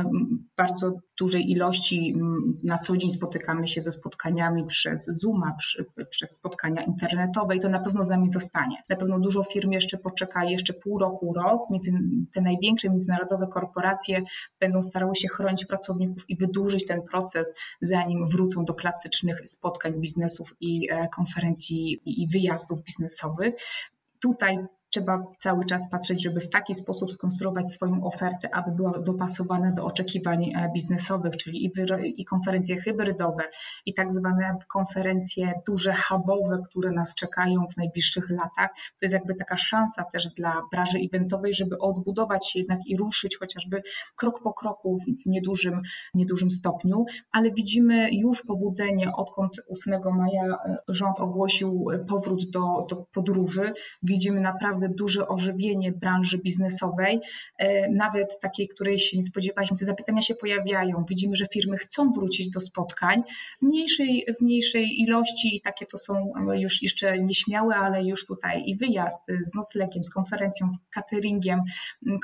bardzo 0.56 0.92
dużej 1.18 1.50
ilości, 1.50 2.14
na 2.64 2.78
co 2.78 2.96
dzień 2.96 3.10
spotykamy 3.10 3.68
się 3.68 3.82
ze 3.82 3.92
spotkaniami 3.92 4.66
przez 4.66 5.06
Zooma, 5.06 5.56
przez 6.10 6.30
spotkania 6.30 6.82
internetowe 6.82 7.56
i 7.56 7.60
to 7.60 7.68
na 7.68 7.78
pewno 7.78 8.02
z 8.02 8.10
nami 8.10 8.28
zostanie. 8.28 8.82
Na 8.88 8.96
pewno 8.96 9.20
dużo 9.20 9.42
firm 9.42 9.72
jeszcze 9.72 9.98
poczeka 9.98 10.44
jeszcze 10.44 10.72
pół 10.72 10.98
roku, 10.98 11.34
rok. 11.34 11.62
Te 12.32 12.40
największe 12.40 12.90
międzynarodowe 12.90 13.46
korporacje 13.46 14.22
będą 14.60 14.82
starały 14.82 15.16
się 15.16 15.28
chronić 15.28 15.66
pracowników 15.66 16.30
i 16.30 16.36
wydłużyć 16.36 16.86
ten 16.86 17.02
proces, 17.02 17.54
zanim 17.80 18.26
wrócą 18.26 18.64
do 18.64 18.74
klasycznych 18.74 19.48
spotkań 19.48 20.00
biznesów 20.00 20.54
i 20.60 20.90
e, 20.90 21.08
konferencji 21.08 22.00
i 22.04 22.28
wyjazdów 22.28 22.82
biznesowych. 22.82 23.54
Tutaj 24.20 24.58
trzeba 24.90 25.22
cały 25.38 25.64
czas 25.64 25.90
patrzeć, 25.90 26.22
żeby 26.22 26.40
w 26.40 26.50
taki 26.50 26.74
sposób 26.74 27.12
skonstruować 27.12 27.70
swoją 27.70 28.04
ofertę, 28.04 28.54
aby 28.54 28.70
była 28.70 28.98
dopasowana 28.98 29.72
do 29.72 29.84
oczekiwań 29.84 30.44
e, 30.44 30.70
biznesowych, 30.74 31.36
czyli 31.36 31.64
i, 31.64 31.72
i 32.16 32.24
konferencje 32.24 32.76
hybrydowe, 32.76 33.42
i 33.86 33.94
tak 33.94 34.12
zwane 34.12 34.56
konferencje 34.68 35.52
duże 35.66 35.94
hubowe, 35.94 36.62
które 36.70 36.90
nas 36.90 37.14
czekają 37.14 37.66
w 37.72 37.76
najbliższych 37.76 38.30
latach. 38.30 38.70
To 38.74 39.02
jest 39.02 39.12
jakby 39.12 39.34
taka 39.34 39.56
szansa 39.56 40.04
też 40.12 40.26
dla 40.26 40.62
branży 40.72 40.98
eventowej, 41.12 41.54
żeby 41.54 41.78
odbudować 41.78 42.50
się 42.50 42.58
jednak 42.58 42.86
i 42.86 42.96
ruszyć 42.96 43.36
chociażby 43.36 43.82
krok 44.16 44.42
po 44.42 44.52
kroku 44.52 44.98
w 45.24 45.26
niedużym, 45.26 45.82
niedużym 46.14 46.50
stopniu, 46.50 47.04
ale 47.32 47.50
widzimy 47.50 48.08
już 48.12 48.42
pobudzenie, 48.42 49.12
odkąd 49.16 49.52
8 49.70 50.00
maja 50.16 50.44
e, 50.44 50.76
rząd 50.88 51.20
ogłosił 51.20 51.86
powrót 52.08 52.50
do, 52.50 52.86
do 52.90 52.96
podróży. 52.96 53.72
Widzimy 54.02 54.40
naprawdę 54.40 54.77
naprawdę 54.78 54.96
duże 54.96 55.28
ożywienie 55.28 55.92
branży 55.92 56.38
biznesowej, 56.38 57.20
e, 57.58 57.90
nawet 57.90 58.40
takiej, 58.40 58.68
której 58.68 58.98
się 58.98 59.16
nie 59.16 59.22
spodziewaliśmy. 59.22 59.76
Te 59.76 59.84
zapytania 59.84 60.22
się 60.22 60.34
pojawiają. 60.34 61.04
Widzimy, 61.08 61.36
że 61.36 61.46
firmy 61.46 61.76
chcą 61.76 62.12
wrócić 62.12 62.50
do 62.50 62.60
spotkań 62.60 63.22
w 63.60 63.62
mniejszej, 63.62 64.26
w 64.38 64.42
mniejszej 64.42 65.00
ilości 65.00 65.56
i 65.56 65.60
takie 65.60 65.86
to 65.86 65.98
są 65.98 66.32
już 66.52 66.82
jeszcze 66.82 67.18
nieśmiałe, 67.18 67.74
ale 67.74 68.04
już 68.04 68.26
tutaj 68.26 68.62
i 68.66 68.76
wyjazd 68.76 69.22
z 69.42 69.54
noclegiem, 69.54 70.04
z 70.04 70.10
konferencją, 70.10 70.70
z 70.70 70.78
cateringiem, 70.94 71.60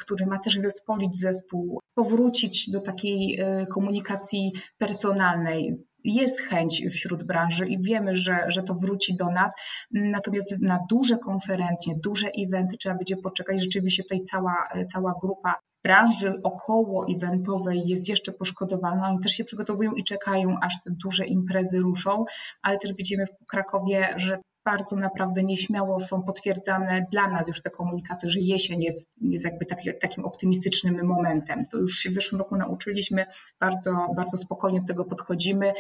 który 0.01 0.27
ma 0.27 0.39
też 0.39 0.57
zespolić 0.57 1.17
zespół, 1.17 1.81
powrócić 1.95 2.71
do 2.71 2.81
takiej 2.81 3.41
e, 3.41 3.67
komunikacji 3.67 4.53
personalnej 4.79 5.79
jest 6.05 6.41
chęć 6.41 6.87
wśród 6.91 7.23
branży 7.23 7.67
i 7.67 7.83
wiemy, 7.83 8.17
że, 8.17 8.45
że 8.49 8.63
to 8.63 8.75
wróci 8.75 9.17
do 9.17 9.31
nas. 9.31 9.53
Natomiast 9.91 10.61
na 10.61 10.79
duże 10.91 11.19
konferencje, 11.19 11.95
duże 12.05 12.29
eventy 12.39 12.77
trzeba 12.77 12.95
będzie 12.95 13.17
poczekać. 13.17 13.61
Rzeczywiście 13.61 14.03
tutaj 14.03 14.21
cała, 14.21 14.69
cała 14.93 15.15
grupa 15.21 15.55
branży 15.85 16.41
około 16.43 17.07
eventowej 17.17 17.83
jest 17.87 18.09
jeszcze 18.09 18.33
poszkodowana. 18.33 19.09
Oni 19.09 19.21
też 19.21 19.33
się 19.33 19.45
przygotowują 19.45 19.93
i 19.93 20.05
czekają, 20.05 20.57
aż 20.63 20.75
te 20.85 20.91
duże 21.05 21.27
imprezy 21.27 21.79
ruszą, 21.79 22.25
ale 22.63 22.79
też 22.79 22.95
widzimy 22.95 23.27
w 23.27 23.47
Krakowie, 23.47 24.15
że 24.17 24.39
bardzo 24.65 24.97
naprawdę 24.97 25.43
nieśmiało 25.43 26.01
są 26.01 26.23
potwierdzane 26.23 27.07
dla 27.11 27.29
nas 27.29 27.49
już 27.49 27.63
te 27.63 27.71
komunikaty, 27.71 28.31
że 28.31 28.41
jesień 28.41 28.83
jest, 28.83 29.13
jest 29.21 29.45
jakby 29.45 29.67
taki, 29.67 29.91
takim 30.01 30.25
optymistycznym 30.25 31.07
momentem. 31.07 31.65
To 31.67 31.79
już 31.79 31.99
się 31.99 32.11
w 32.11 32.15
zeszłym 32.15 32.39
roku 32.39 32.57
nauczyliśmy, 32.57 33.27
bardzo, 33.61 34.07
bardzo 34.17 34.39
spokojnie 34.39 34.81
do 34.81 34.87
tego 34.87 35.05
podchodzimy. 35.05 35.73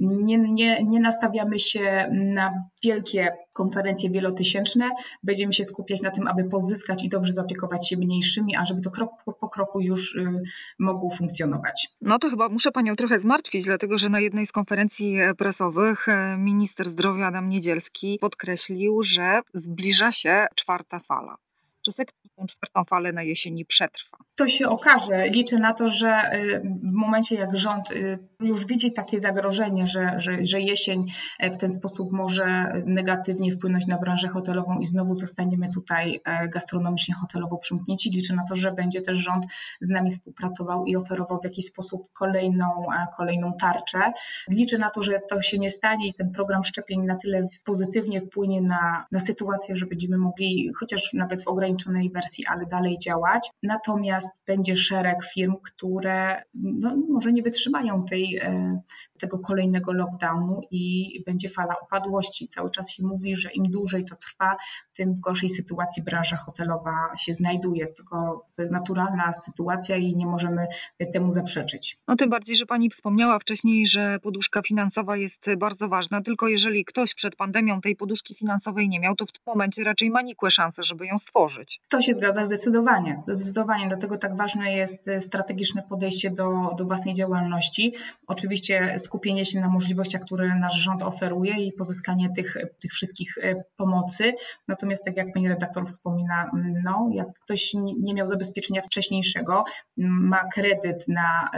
Nie, 0.00 0.38
nie, 0.38 0.84
nie 0.84 1.00
nastawiamy 1.00 1.58
się 1.58 2.08
na 2.12 2.52
wielkie 2.84 3.28
konferencje 3.52 4.10
wielotysięczne. 4.10 4.90
Będziemy 5.22 5.52
się 5.52 5.64
skupiać 5.64 6.02
na 6.02 6.10
tym, 6.10 6.28
aby 6.28 6.44
pozyskać 6.44 7.04
i 7.04 7.08
dobrze 7.08 7.32
zaopiekować 7.32 7.88
się 7.88 7.96
mniejszymi, 7.96 8.56
a 8.56 8.64
żeby 8.64 8.80
to 8.80 8.90
krok 8.90 9.10
po 9.40 9.48
kroku 9.48 9.80
już 9.80 10.14
y, 10.14 10.42
mogło 10.78 11.10
funkcjonować. 11.10 11.88
No 12.00 12.18
to 12.18 12.30
chyba 12.30 12.48
muszę 12.48 12.72
Panią 12.72 12.96
trochę 12.96 13.18
zmartwić, 13.18 13.64
dlatego 13.64 13.98
że 13.98 14.08
na 14.08 14.20
jednej 14.20 14.46
z 14.46 14.52
konferencji 14.52 15.16
prasowych 15.38 16.08
e, 16.08 16.36
minister 16.38 16.88
zdrowia 16.88 17.26
Adam 17.26 17.48
Niedzielski 17.48 18.18
podkreślił, 18.30 19.02
że 19.02 19.40
zbliża 19.54 20.12
się 20.12 20.46
czwarta 20.54 20.98
fala. 20.98 21.36
Czy 21.84 21.92
sektor 21.92 22.30
tą 22.36 22.46
czwartą 22.46 22.84
falę 22.84 23.12
na 23.12 23.22
jesieni 23.22 23.64
przetrwa? 23.64 24.18
To 24.40 24.48
się 24.48 24.68
okaże. 24.68 25.28
Liczę 25.28 25.58
na 25.58 25.74
to, 25.74 25.88
że 25.88 26.34
y, 26.34 26.60
w 26.60 26.92
momencie 26.92 27.36
jak 27.36 27.58
rząd 27.58 27.90
y, 27.90 28.18
już 28.40 28.66
widzi 28.66 28.92
takie 28.92 29.18
zagrożenie, 29.18 29.86
że, 29.86 30.14
że, 30.16 30.46
że 30.46 30.60
jesień 30.60 31.06
e, 31.38 31.50
w 31.50 31.56
ten 31.56 31.72
sposób 31.72 32.12
może 32.12 32.72
negatywnie 32.86 33.52
wpłynąć 33.52 33.86
na 33.86 33.98
branżę 33.98 34.28
hotelową 34.28 34.78
i 34.78 34.84
znowu 34.84 35.14
zostaniemy 35.14 35.68
tutaj 35.74 36.20
e, 36.24 36.48
gastronomicznie 36.48 37.14
hotelowo 37.14 37.58
przymknięci. 37.58 38.10
Liczę 38.10 38.34
na 38.34 38.44
to, 38.48 38.54
że 38.54 38.72
będzie 38.72 39.00
też 39.00 39.18
rząd 39.18 39.44
z 39.80 39.90
nami 39.90 40.10
współpracował 40.10 40.84
i 40.86 40.96
oferował 40.96 41.40
w 41.40 41.44
jakiś 41.44 41.64
sposób 41.64 42.08
kolejną, 42.12 42.66
e, 42.66 43.06
kolejną 43.16 43.52
tarczę. 43.60 44.12
Liczę 44.48 44.78
na 44.78 44.90
to, 44.90 45.02
że 45.02 45.20
to 45.28 45.42
się 45.42 45.58
nie 45.58 45.70
stanie 45.70 46.08
i 46.08 46.14
ten 46.14 46.32
program 46.32 46.64
szczepień 46.64 47.04
na 47.04 47.16
tyle 47.16 47.42
pozytywnie 47.64 48.20
wpłynie 48.20 48.62
na, 48.62 49.06
na 49.12 49.20
sytuację, 49.20 49.76
że 49.76 49.86
będziemy 49.86 50.18
mogli 50.18 50.70
chociaż 50.80 51.12
nawet 51.14 51.44
w 51.44 51.48
ograniczonej 51.48 52.10
wersji, 52.10 52.46
ale 52.46 52.66
dalej 52.66 52.98
działać. 52.98 53.50
Natomiast 53.62 54.29
będzie 54.46 54.76
szereg 54.76 55.24
firm, 55.34 55.54
które 55.62 56.42
no, 56.54 56.96
może 57.08 57.32
nie 57.32 57.42
wytrzymają 57.42 58.04
tej 58.04 58.40
E, 58.42 58.80
tego 59.18 59.38
kolejnego 59.38 59.92
lockdownu 59.92 60.60
i 60.70 61.22
będzie 61.26 61.48
fala 61.48 61.74
opadłości. 61.80 62.48
Cały 62.48 62.70
czas 62.70 62.90
się 62.90 63.02
mówi, 63.06 63.36
że 63.36 63.50
im 63.50 63.70
dłużej 63.70 64.04
to 64.04 64.16
trwa, 64.16 64.56
tym 64.94 65.14
w 65.14 65.20
gorszej 65.20 65.48
sytuacji 65.48 66.02
branża 66.02 66.36
hotelowa 66.36 66.92
się 67.18 67.34
znajduje. 67.34 67.86
Tylko 67.86 68.46
to 68.56 68.62
jest 68.62 68.72
naturalna 68.72 69.32
sytuacja 69.32 69.96
i 69.96 70.16
nie 70.16 70.26
możemy 70.26 70.66
temu 71.12 71.32
zaprzeczyć. 71.32 71.98
No 72.08 72.16
tym 72.16 72.30
bardziej, 72.30 72.56
że 72.56 72.66
Pani 72.66 72.90
wspomniała 72.90 73.38
wcześniej, 73.38 73.86
że 73.86 74.18
poduszka 74.22 74.62
finansowa 74.62 75.16
jest 75.16 75.46
bardzo 75.58 75.88
ważna, 75.88 76.20
tylko 76.20 76.48
jeżeli 76.48 76.84
ktoś 76.84 77.14
przed 77.14 77.36
pandemią 77.36 77.80
tej 77.80 77.96
poduszki 77.96 78.34
finansowej 78.34 78.88
nie 78.88 79.00
miał, 79.00 79.16
to 79.16 79.26
w 79.26 79.32
tym 79.32 79.42
momencie 79.46 79.84
raczej 79.84 80.10
ma 80.10 80.22
nikłe 80.22 80.50
szanse, 80.50 80.82
żeby 80.82 81.06
ją 81.06 81.18
stworzyć. 81.18 81.80
To 81.88 82.00
się 82.00 82.14
zgadza 82.14 82.44
zdecydowanie. 82.44 83.22
Zdecydowanie, 83.28 83.88
dlatego 83.88 84.09
tak 84.18 84.36
ważne 84.36 84.72
jest 84.72 85.06
strategiczne 85.18 85.82
podejście 85.82 86.30
do, 86.30 86.74
do 86.78 86.84
własnej 86.84 87.14
działalności. 87.14 87.94
Oczywiście 88.26 88.98
skupienie 88.98 89.44
się 89.44 89.60
na 89.60 89.68
możliwościach, 89.68 90.22
które 90.22 90.54
nasz 90.58 90.74
rząd 90.74 91.02
oferuje 91.02 91.66
i 91.66 91.72
pozyskanie 91.72 92.30
tych, 92.36 92.56
tych 92.80 92.92
wszystkich 92.92 93.34
pomocy. 93.76 94.32
Natomiast 94.68 95.04
tak 95.04 95.16
jak 95.16 95.32
pani 95.32 95.48
redaktor 95.48 95.86
wspomina, 95.86 96.50
no, 96.84 97.08
jak 97.12 97.28
ktoś 97.44 97.74
nie 97.98 98.14
miał 98.14 98.26
zabezpieczenia 98.26 98.82
wcześniejszego, 98.82 99.64
ma 99.96 100.48
kredyt 100.48 101.08
na, 101.08 101.50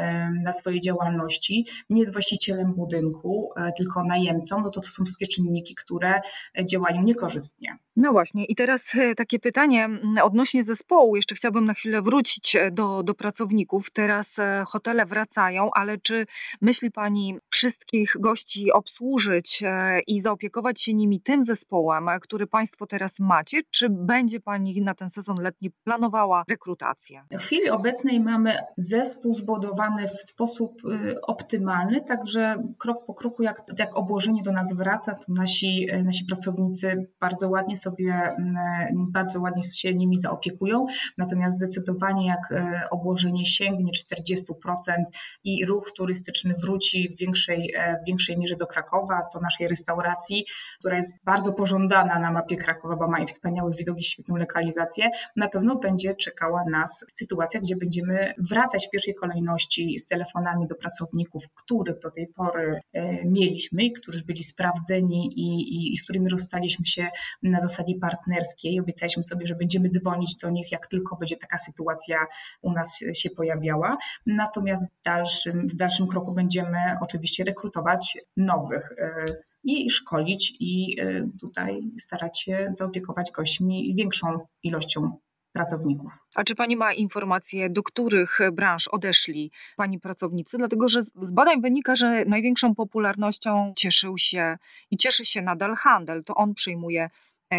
na 0.43 0.53
swojej 0.53 0.81
działalności, 0.81 1.67
nie 1.91 2.01
jest 2.01 2.13
właścicielem 2.13 2.75
budynku, 2.75 3.51
tylko 3.77 4.05
najemcą, 4.05 4.61
no 4.61 4.71
to 4.71 4.81
to 4.81 4.89
są 4.89 5.05
wszystkie 5.05 5.27
czynniki, 5.27 5.75
które 5.75 6.21
działają 6.65 7.03
niekorzystnie. 7.03 7.77
No 7.97 8.13
właśnie, 8.13 8.45
i 8.45 8.55
teraz 8.55 8.95
e, 8.95 9.15
takie 9.15 9.39
pytanie 9.39 9.89
odnośnie 10.23 10.65
zespołu. 10.65 11.17
Jeszcze 11.17 11.35
chciałabym 11.35 11.65
na 11.65 11.75
chwilę 11.75 12.03
wrócić 12.03 12.57
e, 12.57 12.71
do, 12.71 13.03
do 13.03 13.15
pracowników. 13.15 13.91
Teraz 13.91 14.37
hotele 14.67 15.07
wracają, 15.07 15.71
ale 15.75 15.99
czy 15.99 16.27
myśli 16.61 16.91
Pani 16.91 17.39
wszystkich 17.51 18.17
gości 18.21 18.73
obsłużyć 18.73 19.63
i 20.07 20.21
zaopiekować 20.21 20.83
się 20.83 20.95
nimi 20.95 21.21
tym 21.21 21.45
zespołem, 21.45 22.07
który 22.21 22.47
Państwo 22.47 22.87
teraz 22.87 23.21
macie, 23.21 23.61
czy 23.71 23.89
będzie 23.91 24.41
Pani 24.41 24.83
na 24.83 24.95
ten 24.95 25.11
sezon 25.11 25.37
letni 25.41 25.71
planowała 25.85 26.43
rekrutację? 26.49 27.25
W 27.31 27.43
chwili 27.43 27.71
obecnej 27.71 28.21
mamy 28.21 28.57
zespół 28.77 29.35
zbudowany 29.35 30.09
w 30.09 30.23
sposób 30.23 30.85
y, 30.85 31.21
optymalny, 31.21 32.01
także 32.01 32.63
krok 32.79 33.07
po 33.07 33.15
kroku, 33.15 33.43
jak, 33.43 33.63
jak 33.79 33.97
obłożenie 33.97 34.43
do 34.43 34.53
nas 34.53 34.75
wraca, 34.75 35.15
to 35.15 35.25
nasi, 35.29 35.87
nasi 36.05 36.25
pracownicy 36.25 37.07
bardzo 37.21 37.49
ładnie 37.49 37.77
sobie, 37.83 38.13
mm, 38.13 39.13
bardzo 39.13 39.41
ładnie 39.41 39.63
się 39.63 39.95
nimi 39.95 40.19
zaopiekują. 40.19 40.87
Natomiast 41.19 41.57
zdecydowanie, 41.57 42.27
jak 42.27 42.53
y, 42.53 42.91
obłożenie 42.91 43.45
sięgnie 43.45 43.93
40% 43.93 45.05
i 45.45 45.67
ruch 45.67 45.93
turystyczny 45.97 46.55
wróci 46.55 47.09
w 47.09 47.19
większej, 47.19 47.75
e, 47.77 48.01
w 48.03 48.07
większej 48.07 48.39
mierze 48.39 48.57
do 48.57 48.67
Krakowa, 48.67 49.21
do 49.35 49.41
naszej 49.41 49.69
restauracji, 49.69 50.47
która 50.79 50.97
jest 50.97 51.25
bardzo 51.25 51.53
pożądana 51.53 52.19
na 52.19 52.31
mapie 52.31 52.57
Krakowa, 52.57 52.97
bo 52.97 53.09
ma 53.09 53.21
i 53.21 53.27
wspaniały 53.27 53.73
widok 53.79 53.99
i 53.99 54.03
świetną 54.03 54.37
lokalizację, 54.37 55.11
na 55.37 55.49
pewno 55.49 55.77
będzie 55.77 56.15
czekała 56.15 56.65
nas 56.71 57.05
sytuacja, 57.13 57.61
gdzie 57.61 57.77
będziemy 57.77 58.35
wracać 58.39 58.87
w 58.87 58.91
pierwszej 58.91 59.15
kolejności 59.15 59.99
z 59.99 60.07
telefonami 60.07 60.67
do 60.67 60.75
pracowników, 60.75 61.45
których 61.55 61.99
do 61.99 62.11
tej 62.11 62.27
pory 62.27 62.81
e, 62.93 63.25
mieliśmy 63.25 63.83
którzy 63.91 64.25
byli 64.25 64.43
sprawdzeni 64.43 65.27
i, 65.27 65.77
i, 65.77 65.93
i 65.93 65.97
z 65.97 66.05
którymi 66.05 66.29
rozstaliśmy 66.29 66.87
się 66.87 67.09
na 67.43 67.61
zasadzie 67.61 67.72
partnerskiej. 68.01 68.81
Obiecaliśmy 68.81 69.25
sobie, 69.25 69.47
że 69.47 69.55
będziemy 69.55 69.89
dzwonić 69.89 70.37
do 70.37 70.51
nich, 70.51 70.73
jak 70.73 70.87
tylko 70.87 71.17
będzie 71.17 71.37
taka 71.37 71.59
sytuacja 71.59 72.27
u 72.63 72.73
nas 72.73 73.05
się 73.15 73.31
pojawiała. 73.31 73.97
Natomiast 74.27 74.87
w 74.87 75.03
dalszym, 75.03 75.69
w 75.69 75.75
dalszym 75.75 76.07
kroku 76.07 76.33
będziemy 76.33 76.79
oczywiście 77.01 77.45
rekrutować 77.45 78.19
nowych 78.37 78.93
e, 78.99 79.25
i 79.65 79.91
szkolić 79.91 80.57
i 80.61 81.01
e, 81.01 81.29
tutaj 81.41 81.81
starać 81.99 82.41
się 82.41 82.69
zaopiekować 82.71 83.31
gośćmi 83.31 83.95
większą 83.95 84.39
ilością 84.63 85.19
pracowników. 85.53 86.13
A 86.35 86.45
czy 86.45 86.55
Pani 86.55 86.77
ma 86.77 86.93
informacje, 86.93 87.71
do 87.71 87.83
których 87.83 88.39
branż 88.53 88.89
odeszli 88.89 89.51
Pani 89.77 90.01
pracownicy? 90.01 90.59
Dlatego, 90.59 90.89
że 90.89 91.03
z 91.03 91.33
badań 91.33 91.61
wynika, 91.61 91.97
że 91.97 92.25
największą 92.25 92.75
popularnością 92.75 93.73
cieszył 93.77 94.19
się 94.19 94.59
i 94.91 94.97
cieszy 94.97 95.25
się 95.25 95.43
nadal 95.43 95.75
handel. 95.75 96.25
To 96.25 96.35
on 96.35 96.55
przyjmuje 96.55 97.11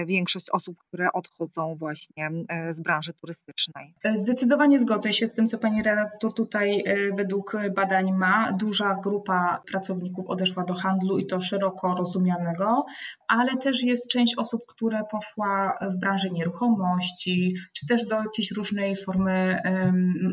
większość 0.06 0.50
osób, 0.50 0.78
które 0.88 1.12
odchodzą 1.14 1.76
właśnie 1.76 2.30
e, 2.48 2.74
z 2.74 2.82
branży 2.82 3.14
turystycznej. 3.14 3.94
Zdecydowanie 4.14 4.80
zgodzę 4.80 5.14
się 5.14 5.28
z 5.28 5.34
tym, 5.34 5.48
co 5.48 5.58
pani 5.58 5.84
redaktor 5.84 6.34
tutaj 6.34 6.84
e, 6.86 7.16
według 7.16 7.58
badań 7.76 8.12
ma. 8.12 8.52
Duża 8.52 9.00
grupa 9.04 9.62
pracowników 9.72 10.28
odeszła 10.28 10.64
do 10.64 10.74
handlu 10.74 11.18
i 11.18 11.26
to 11.26 11.42
szeroko 11.42 11.96
rozumianego, 11.96 12.86
ale 13.28 13.58
też 13.58 13.84
jest 13.84 14.08
część 14.08 14.38
osób, 14.38 14.62
które 14.68 15.02
poszła 15.12 15.78
w 15.82 16.00
branży 16.00 16.32
nieruchomości, 16.32 17.54
czy 17.74 17.88
też 17.88 18.06
do 18.06 18.16
jakiejś 18.16 18.52
różnej 18.52 18.96
formy, 18.96 19.62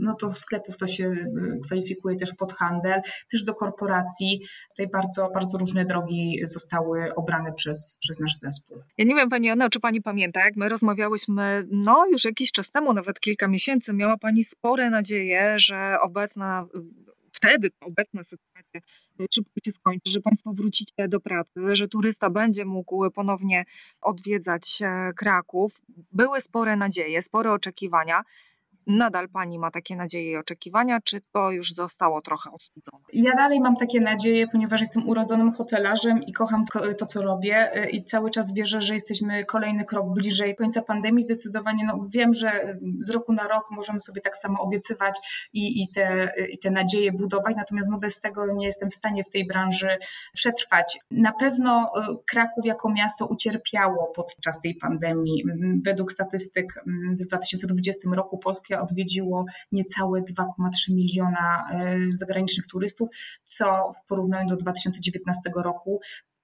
no 0.01 0.15
to 0.15 0.33
sklepów 0.33 0.77
to 0.77 0.87
się 0.87 1.15
kwalifikuje 1.65 2.17
też 2.17 2.35
pod 2.35 2.53
handel, 2.53 3.01
też 3.31 3.45
do 3.45 3.55
korporacji. 3.55 4.41
Tutaj 4.69 4.89
bardzo, 4.89 5.31
bardzo 5.35 5.59
różne 5.59 5.85
drogi 5.85 6.41
zostały 6.45 7.15
obrane 7.15 7.53
przez, 7.53 7.99
przez 8.01 8.21
nasz 8.21 8.37
zespół. 8.37 8.77
Ja 8.99 9.05
nie 9.05 9.15
wiem, 9.15 9.29
Pani 9.31 9.50
Joanna, 9.51 9.71
czy 9.71 9.81
Pani 9.81 10.03
pamięta, 10.03 10.45
jak 10.45 10.57
my 10.57 10.69
rozmawiałyśmy, 10.69 11.67
no 11.71 12.07
już 12.13 12.25
jakiś 12.25 12.53
czas 12.53 12.71
temu, 12.71 12.93
nawet 12.93 13.21
kilka 13.21 13.49
miesięcy, 13.49 13.93
miała 13.93 14.17
Pani 14.17 14.45
spore 14.45 14.91
nadzieje, 14.91 15.55
że 15.59 15.97
obecna, 16.01 16.67
wtedy 17.33 17.71
obecna 17.81 18.23
sytuacja 18.23 18.81
szybko 19.35 19.53
się 19.65 19.73
skończy, 19.73 20.11
że 20.11 20.21
Państwo 20.21 20.53
wrócicie 20.53 21.09
do 21.09 21.21
pracy, 21.21 21.77
że 21.77 21.89
turysta 21.89 22.31
będzie 22.31 22.65
mógł 22.65 23.11
ponownie 23.11 23.65
odwiedzać 24.01 24.83
e, 24.83 25.13
Kraków. 25.17 25.81
Były 26.13 26.41
spore 26.41 26.77
nadzieje, 26.77 27.23
spore 27.23 27.53
oczekiwania. 27.53 28.23
Nadal 28.91 29.29
Pani 29.29 29.59
ma 29.59 29.71
takie 29.71 29.97
nadzieje 29.97 30.31
i 30.31 30.37
oczekiwania, 30.37 31.01
czy 31.05 31.21
to 31.33 31.51
już 31.51 31.75
zostało 31.75 32.21
trochę 32.23 32.51
ostudzone? 32.51 33.05
Ja 33.13 33.33
dalej 33.37 33.61
mam 33.61 33.77
takie 33.77 34.01
nadzieje, 34.01 34.47
ponieważ 34.49 34.81
jestem 34.81 35.09
urodzonym 35.09 35.53
hotelarzem 35.53 36.23
i 36.23 36.33
kocham 36.33 36.65
to, 36.99 37.07
co 37.07 37.23
robię 37.23 37.85
y, 37.85 37.91
i 37.91 38.05
cały 38.05 38.31
czas 38.31 38.55
wierzę, 38.55 38.83
że 38.83 38.95
jesteśmy 38.95 39.45
kolejny 39.45 39.85
krok 39.85 40.15
bliżej 40.15 40.57
końca 40.57 40.83
pandemii. 40.83 41.25
Zdecydowanie 41.25 41.87
no, 41.87 42.07
wiem, 42.15 42.35
że 42.35 42.79
z 43.01 43.11
roku 43.11 43.33
na 43.33 43.49
rok 43.49 43.71
możemy 43.71 44.01
sobie 44.01 44.21
tak 44.21 44.37
samo 44.37 44.61
obiecywać 44.63 45.49
i, 45.53 45.83
i, 45.83 45.89
te, 45.89 46.33
i 46.51 46.59
te 46.59 46.71
nadzieje 46.71 47.13
budować, 47.13 47.57
natomiast 47.57 47.89
no, 47.91 47.99
bez 47.99 48.21
tego 48.21 48.47
nie 48.53 48.67
jestem 48.67 48.91
w 48.91 48.95
stanie 48.95 49.25
w 49.25 49.31
tej 49.31 49.47
branży 49.47 49.99
przetrwać. 50.33 50.99
Na 51.11 51.33
pewno 51.33 51.93
y, 51.97 52.17
Kraków 52.27 52.67
jako 52.67 52.91
miasto 52.91 53.27
ucierpiało 53.27 54.13
podczas 54.17 54.61
tej 54.61 54.75
pandemii. 54.75 55.45
Według 55.85 56.13
statystyk 56.13 56.85
w 57.21 57.27
2020 57.27 58.09
roku 58.13 58.39
Polskie 58.39 58.80
odwiedziło 58.83 59.45
niecałe 59.73 60.23
2,3 60.23 60.95
miliona 60.95 61.69
e, 61.73 61.99
zagranicznych 62.15 62.67
turystów, 62.67 63.09
co 63.45 63.93
w 63.93 64.07
porównaniu 64.09 64.49
do 64.49 64.57
2019 64.57 65.41
roku 65.57 66.01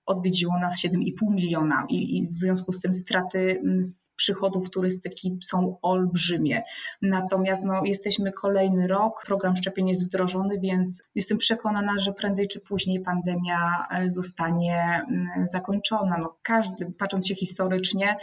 odwiedziło 0.07 0.59
nas 0.59 0.85
7,5 0.85 1.35
miliona 1.35 1.87
i, 1.89 2.27
w 2.29 2.33
związku 2.33 2.73
z 2.73 2.81
tym 2.81 2.93
straty 2.93 3.63
z 3.81 4.11
przychodów 4.17 4.71
turystyki 4.71 5.39
są 5.43 5.79
olbrzymie. 5.83 6.63
Natomiast 7.03 7.65
no, 7.65 7.85
jesteśmy 7.85 8.33
kolejny 8.33 8.87
rok, 8.87 9.25
program 9.27 9.57
szczepień 9.57 9.89
jest 9.89 10.07
wdrożony, 10.07 10.59
więc 10.61 11.03
jestem 11.15 11.39
przekonana, 11.39 11.93
że 12.01 12.13
prędzej 12.13 12.49
czy 12.49 12.61
później 12.61 13.01
pandemia 13.01 13.87
e, 13.91 14.11
zostanie 14.11 15.07
zakończona. 15.45 16.19
No, 16.19 16.37
każdy, 16.43 16.93
patrząc 16.99 17.29
się 17.29 17.35
historycznie, 17.35 18.17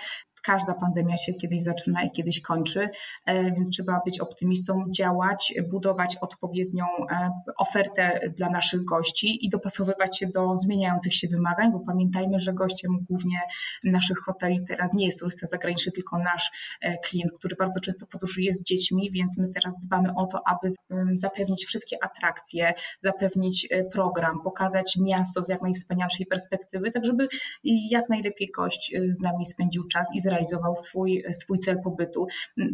każda 0.43 0.73
pandemia 0.73 1.17
się 1.17 1.33
kiedyś 1.33 1.61
zaczyna 1.61 2.03
i 2.03 2.11
kiedyś 2.11 2.41
kończy, 2.41 2.89
e, 3.25 3.43
więc 3.43 3.71
trzeba 3.71 4.01
być 4.05 4.19
optymistą, 4.19 4.85
działać, 4.97 5.53
budować 5.71 6.17
odpowiednią 6.21 6.85
e, 6.85 7.29
ofertę 7.57 8.19
dla 8.37 8.49
naszych 8.49 8.85
gości 8.85 9.45
i 9.45 9.49
dopasowywać 9.49 10.19
się 10.19 10.27
do 10.27 10.57
zmieniających 10.57 11.15
się 11.15 11.27
wymagań, 11.27 11.71
bo 11.71 11.79
pamiętajmy, 11.79 12.39
że 12.39 12.53
gościem 12.53 12.91
głównie 13.09 13.37
naszych 13.83 14.17
hoteli 14.17 14.65
teraz 14.67 14.93
nie 14.93 15.05
jest 15.05 15.19
turysta 15.19 15.47
zagraniczny, 15.47 15.91
tylko 15.91 16.17
nasz 16.17 16.51
e, 16.81 16.97
klient, 16.97 17.31
który 17.31 17.55
bardzo 17.55 17.79
często 17.79 18.05
podróżuje 18.07 18.51
z 18.51 18.63
dziećmi, 18.63 19.11
więc 19.11 19.37
my 19.37 19.49
teraz 19.53 19.75
dbamy 19.83 20.09
o 20.15 20.25
to, 20.25 20.41
aby 20.47 20.67
zapewnić 21.15 21.65
wszystkie 21.65 22.03
atrakcje, 22.03 22.73
zapewnić 23.03 23.67
program, 23.91 24.41
pokazać 24.43 24.97
miasto 24.97 25.43
z 25.43 25.49
jak 25.49 25.61
najwspanialszej 25.61 26.25
perspektywy, 26.25 26.91
tak 26.91 27.05
żeby 27.05 27.27
jak 27.63 28.09
najlepiej 28.09 28.51
gość 28.55 28.95
z 29.11 29.19
nami 29.19 29.45
spędził 29.45 29.87
czas 29.87 30.07
i 30.15 30.19
zrealizował 30.19 30.32
swój, 30.75 31.23
swój 31.31 31.57
cel 31.57 31.81
pobytu. 31.81 32.27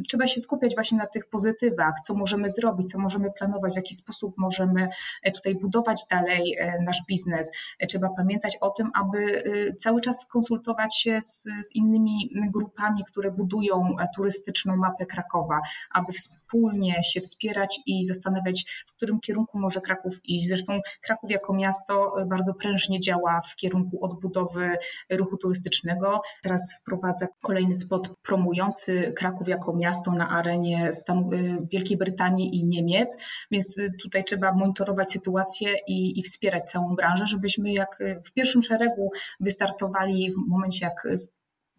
Trzeba 0.07 0.27
się 0.27 0.41
skupiać 0.41 0.75
właśnie 0.75 0.97
na 0.97 1.07
tych 1.07 1.29
pozytywach, 1.29 1.93
co 2.03 2.13
możemy 2.13 2.49
zrobić, 2.49 2.91
co 2.91 2.99
możemy 2.99 3.31
planować, 3.31 3.73
w 3.73 3.75
jaki 3.75 3.95
sposób 3.95 4.37
możemy 4.37 4.89
e, 5.23 5.31
tutaj 5.31 5.55
budować 5.55 6.05
dalej 6.11 6.57
e, 6.59 6.81
nasz 6.81 7.01
biznes. 7.07 7.51
E, 7.79 7.87
trzeba 7.87 8.09
pamiętać 8.09 8.57
o 8.61 8.69
tym, 8.69 8.91
aby 8.93 9.43
cały 9.79 10.01
czas 10.01 10.25
konsultować 10.25 10.97
się 10.97 11.21
z, 11.21 11.43
z 11.43 11.75
innymi 11.75 12.31
grupami, 12.53 13.03
które 13.03 13.31
budują 13.31 13.95
turystyczną 14.15 14.75
mapę 14.75 15.05
Krakowa, 15.05 15.61
aby 15.91 16.13
wspólnie 16.13 17.03
się 17.03 17.21
wspierać 17.21 17.79
i 17.85 18.03
zastanawiać, 18.03 18.83
w 18.87 18.91
którym 18.93 19.19
kierunku 19.19 19.59
może 19.59 19.81
Kraków 19.81 20.19
iść. 20.23 20.47
Zresztą 20.47 20.79
Kraków 21.01 21.31
jako 21.31 21.53
miasto 21.53 22.15
bardzo 22.27 22.53
prężnie 22.53 22.99
działa 22.99 23.41
w 23.41 23.55
kierunku 23.55 24.05
odbudowy 24.05 24.77
ruchu 25.09 25.37
turystycznego. 25.37 26.21
Teraz 26.43 26.73
wprowadza 26.81 27.27
kolejny 27.49 27.75
spot 27.75 28.09
promujący 28.23 29.13
Kraków 29.17 29.47
jako 29.47 29.73
miasto 29.73 30.11
na 30.11 30.29
arenie 30.29 30.93
Stanu, 30.93 31.33
y, 31.33 31.57
Wielkiej 31.71 31.97
Brytanii 31.97 32.55
i 32.55 32.65
Niemiec, 32.65 33.17
więc 33.51 33.77
y, 33.77 33.91
tutaj 34.01 34.23
trzeba 34.23 34.53
monitorować 34.53 35.11
sytuację 35.11 35.75
i, 35.87 36.19
i 36.19 36.23
wspierać 36.23 36.71
całą 36.71 36.95
branżę, 36.95 37.27
żebyśmy 37.27 37.73
jak 37.73 38.01
y, 38.01 38.21
w 38.25 38.33
pierwszym 38.33 38.61
szeregu 38.61 39.11
wystartowali 39.39 40.31
w 40.31 40.35
momencie, 40.47 40.85
jak 40.85 41.07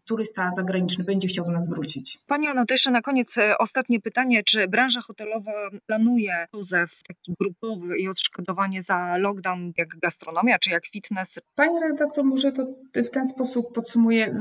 turysta 0.05 0.51
zagraniczny 0.53 1.05
będzie 1.05 1.29
chciał 1.29 1.45
do 1.45 1.53
nas 1.53 1.69
wrócić. 1.69 2.19
Pani 2.27 2.49
Ano, 2.49 2.67
to 2.67 2.75
jeszcze 2.75 2.91
na 2.91 3.03
koniec 3.03 3.39
e, 3.39 3.59
ostatnie 3.59 4.01
pytanie. 4.01 4.43
Czy 4.45 4.69
branża 4.69 5.01
hotelowa 5.01 5.53
planuje 5.87 6.47
pozew 6.51 7.03
taki 7.09 7.35
grupowy 7.41 7.99
i 7.99 8.09
odszkodowanie 8.09 8.83
za 8.83 9.17
lockdown 9.17 9.73
jak 9.77 9.89
gastronomia, 9.89 10.59
czy 10.59 10.71
jak 10.71 10.87
fitness? 10.87 11.41
Pani 11.55 11.81
redaktor, 11.81 12.25
może 12.25 12.53
to 12.53 12.67
w 12.95 13.11
ten 13.11 13.29
sposób 13.29 13.75
podsumuję 13.75 14.35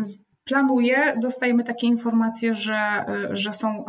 planuje, 0.50 1.14
dostajemy 1.22 1.64
takie 1.64 1.88
informacje, 1.88 2.56
że, 2.56 3.06
że 3.32 3.54
są, 3.54 3.86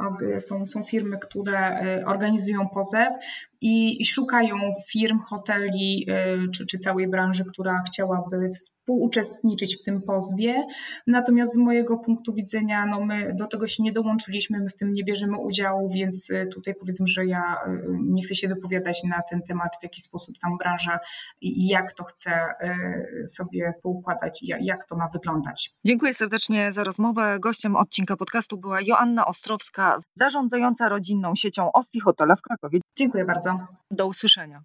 są, 0.49 0.67
są 0.67 0.85
firmy, 0.85 1.19
które 1.19 1.59
e, 1.59 2.07
organizują 2.07 2.69
pozew 2.69 3.13
i 3.61 4.05
szukają 4.05 4.57
firm, 4.91 5.19
hoteli 5.19 6.07
e, 6.09 6.49
czy, 6.49 6.67
czy 6.67 6.79
całej 6.79 7.09
branży, 7.09 7.45
która 7.45 7.83
chciałaby 7.87 8.51
współuczestniczyć 8.55 9.77
w 9.77 9.83
tym 9.83 10.03
pozwie. 10.03 10.67
Natomiast 11.07 11.55
z 11.55 11.57
mojego 11.57 11.99
punktu 11.99 12.35
widzenia, 12.35 12.87
no 12.87 13.01
my 13.05 13.35
do 13.39 13.47
tego 13.47 13.67
się 13.67 13.83
nie 13.83 13.93
dołączyliśmy, 13.93 14.61
my 14.61 14.71
w 14.71 14.77
tym 14.77 14.93
nie 14.93 15.05
bierzemy 15.05 15.39
udziału, 15.39 15.91
więc 15.91 16.31
e, 16.31 16.47
tutaj 16.47 16.75
powiedzmy, 16.75 17.07
że 17.07 17.27
ja 17.27 17.57
nie 18.03 18.23
chcę 18.23 18.35
się 18.35 18.49
wypowiadać 18.49 19.05
na 19.05 19.23
ten 19.31 19.43
temat, 19.49 19.71
w 19.81 19.83
jaki 19.83 20.01
sposób 20.01 20.35
tam 20.43 20.59
branża 20.59 20.99
i 21.41 21.69
jak 21.69 21.93
to 21.93 22.05
chce 22.05 22.31
sobie 23.27 23.75
poukładać, 23.83 24.45
jak 24.61 24.87
to 24.87 24.97
ma 24.97 25.09
wyglądać. 25.09 25.71
Dziękuję 25.85 26.15
serdecznie 26.15 26.73
za 26.73 26.85
rozmowę. 26.85 27.39
Gościem 27.41 27.77
odcinka 27.77 28.17
podcastu 28.17 28.59
była 28.59 28.81
Joanna 28.81 29.27
Ostrowska, 29.27 29.99
zarządzająca 30.15 30.89
rodzinną 30.89 31.35
siecią 31.35 31.73
Osti 31.73 32.01
Hotele 32.01 32.37
w 32.37 32.43
Krakowie. 32.43 32.81
Dziękuję 32.97 33.25
bardzo. 33.25 33.67
Do 33.91 34.07
usłyszenia. 34.07 34.63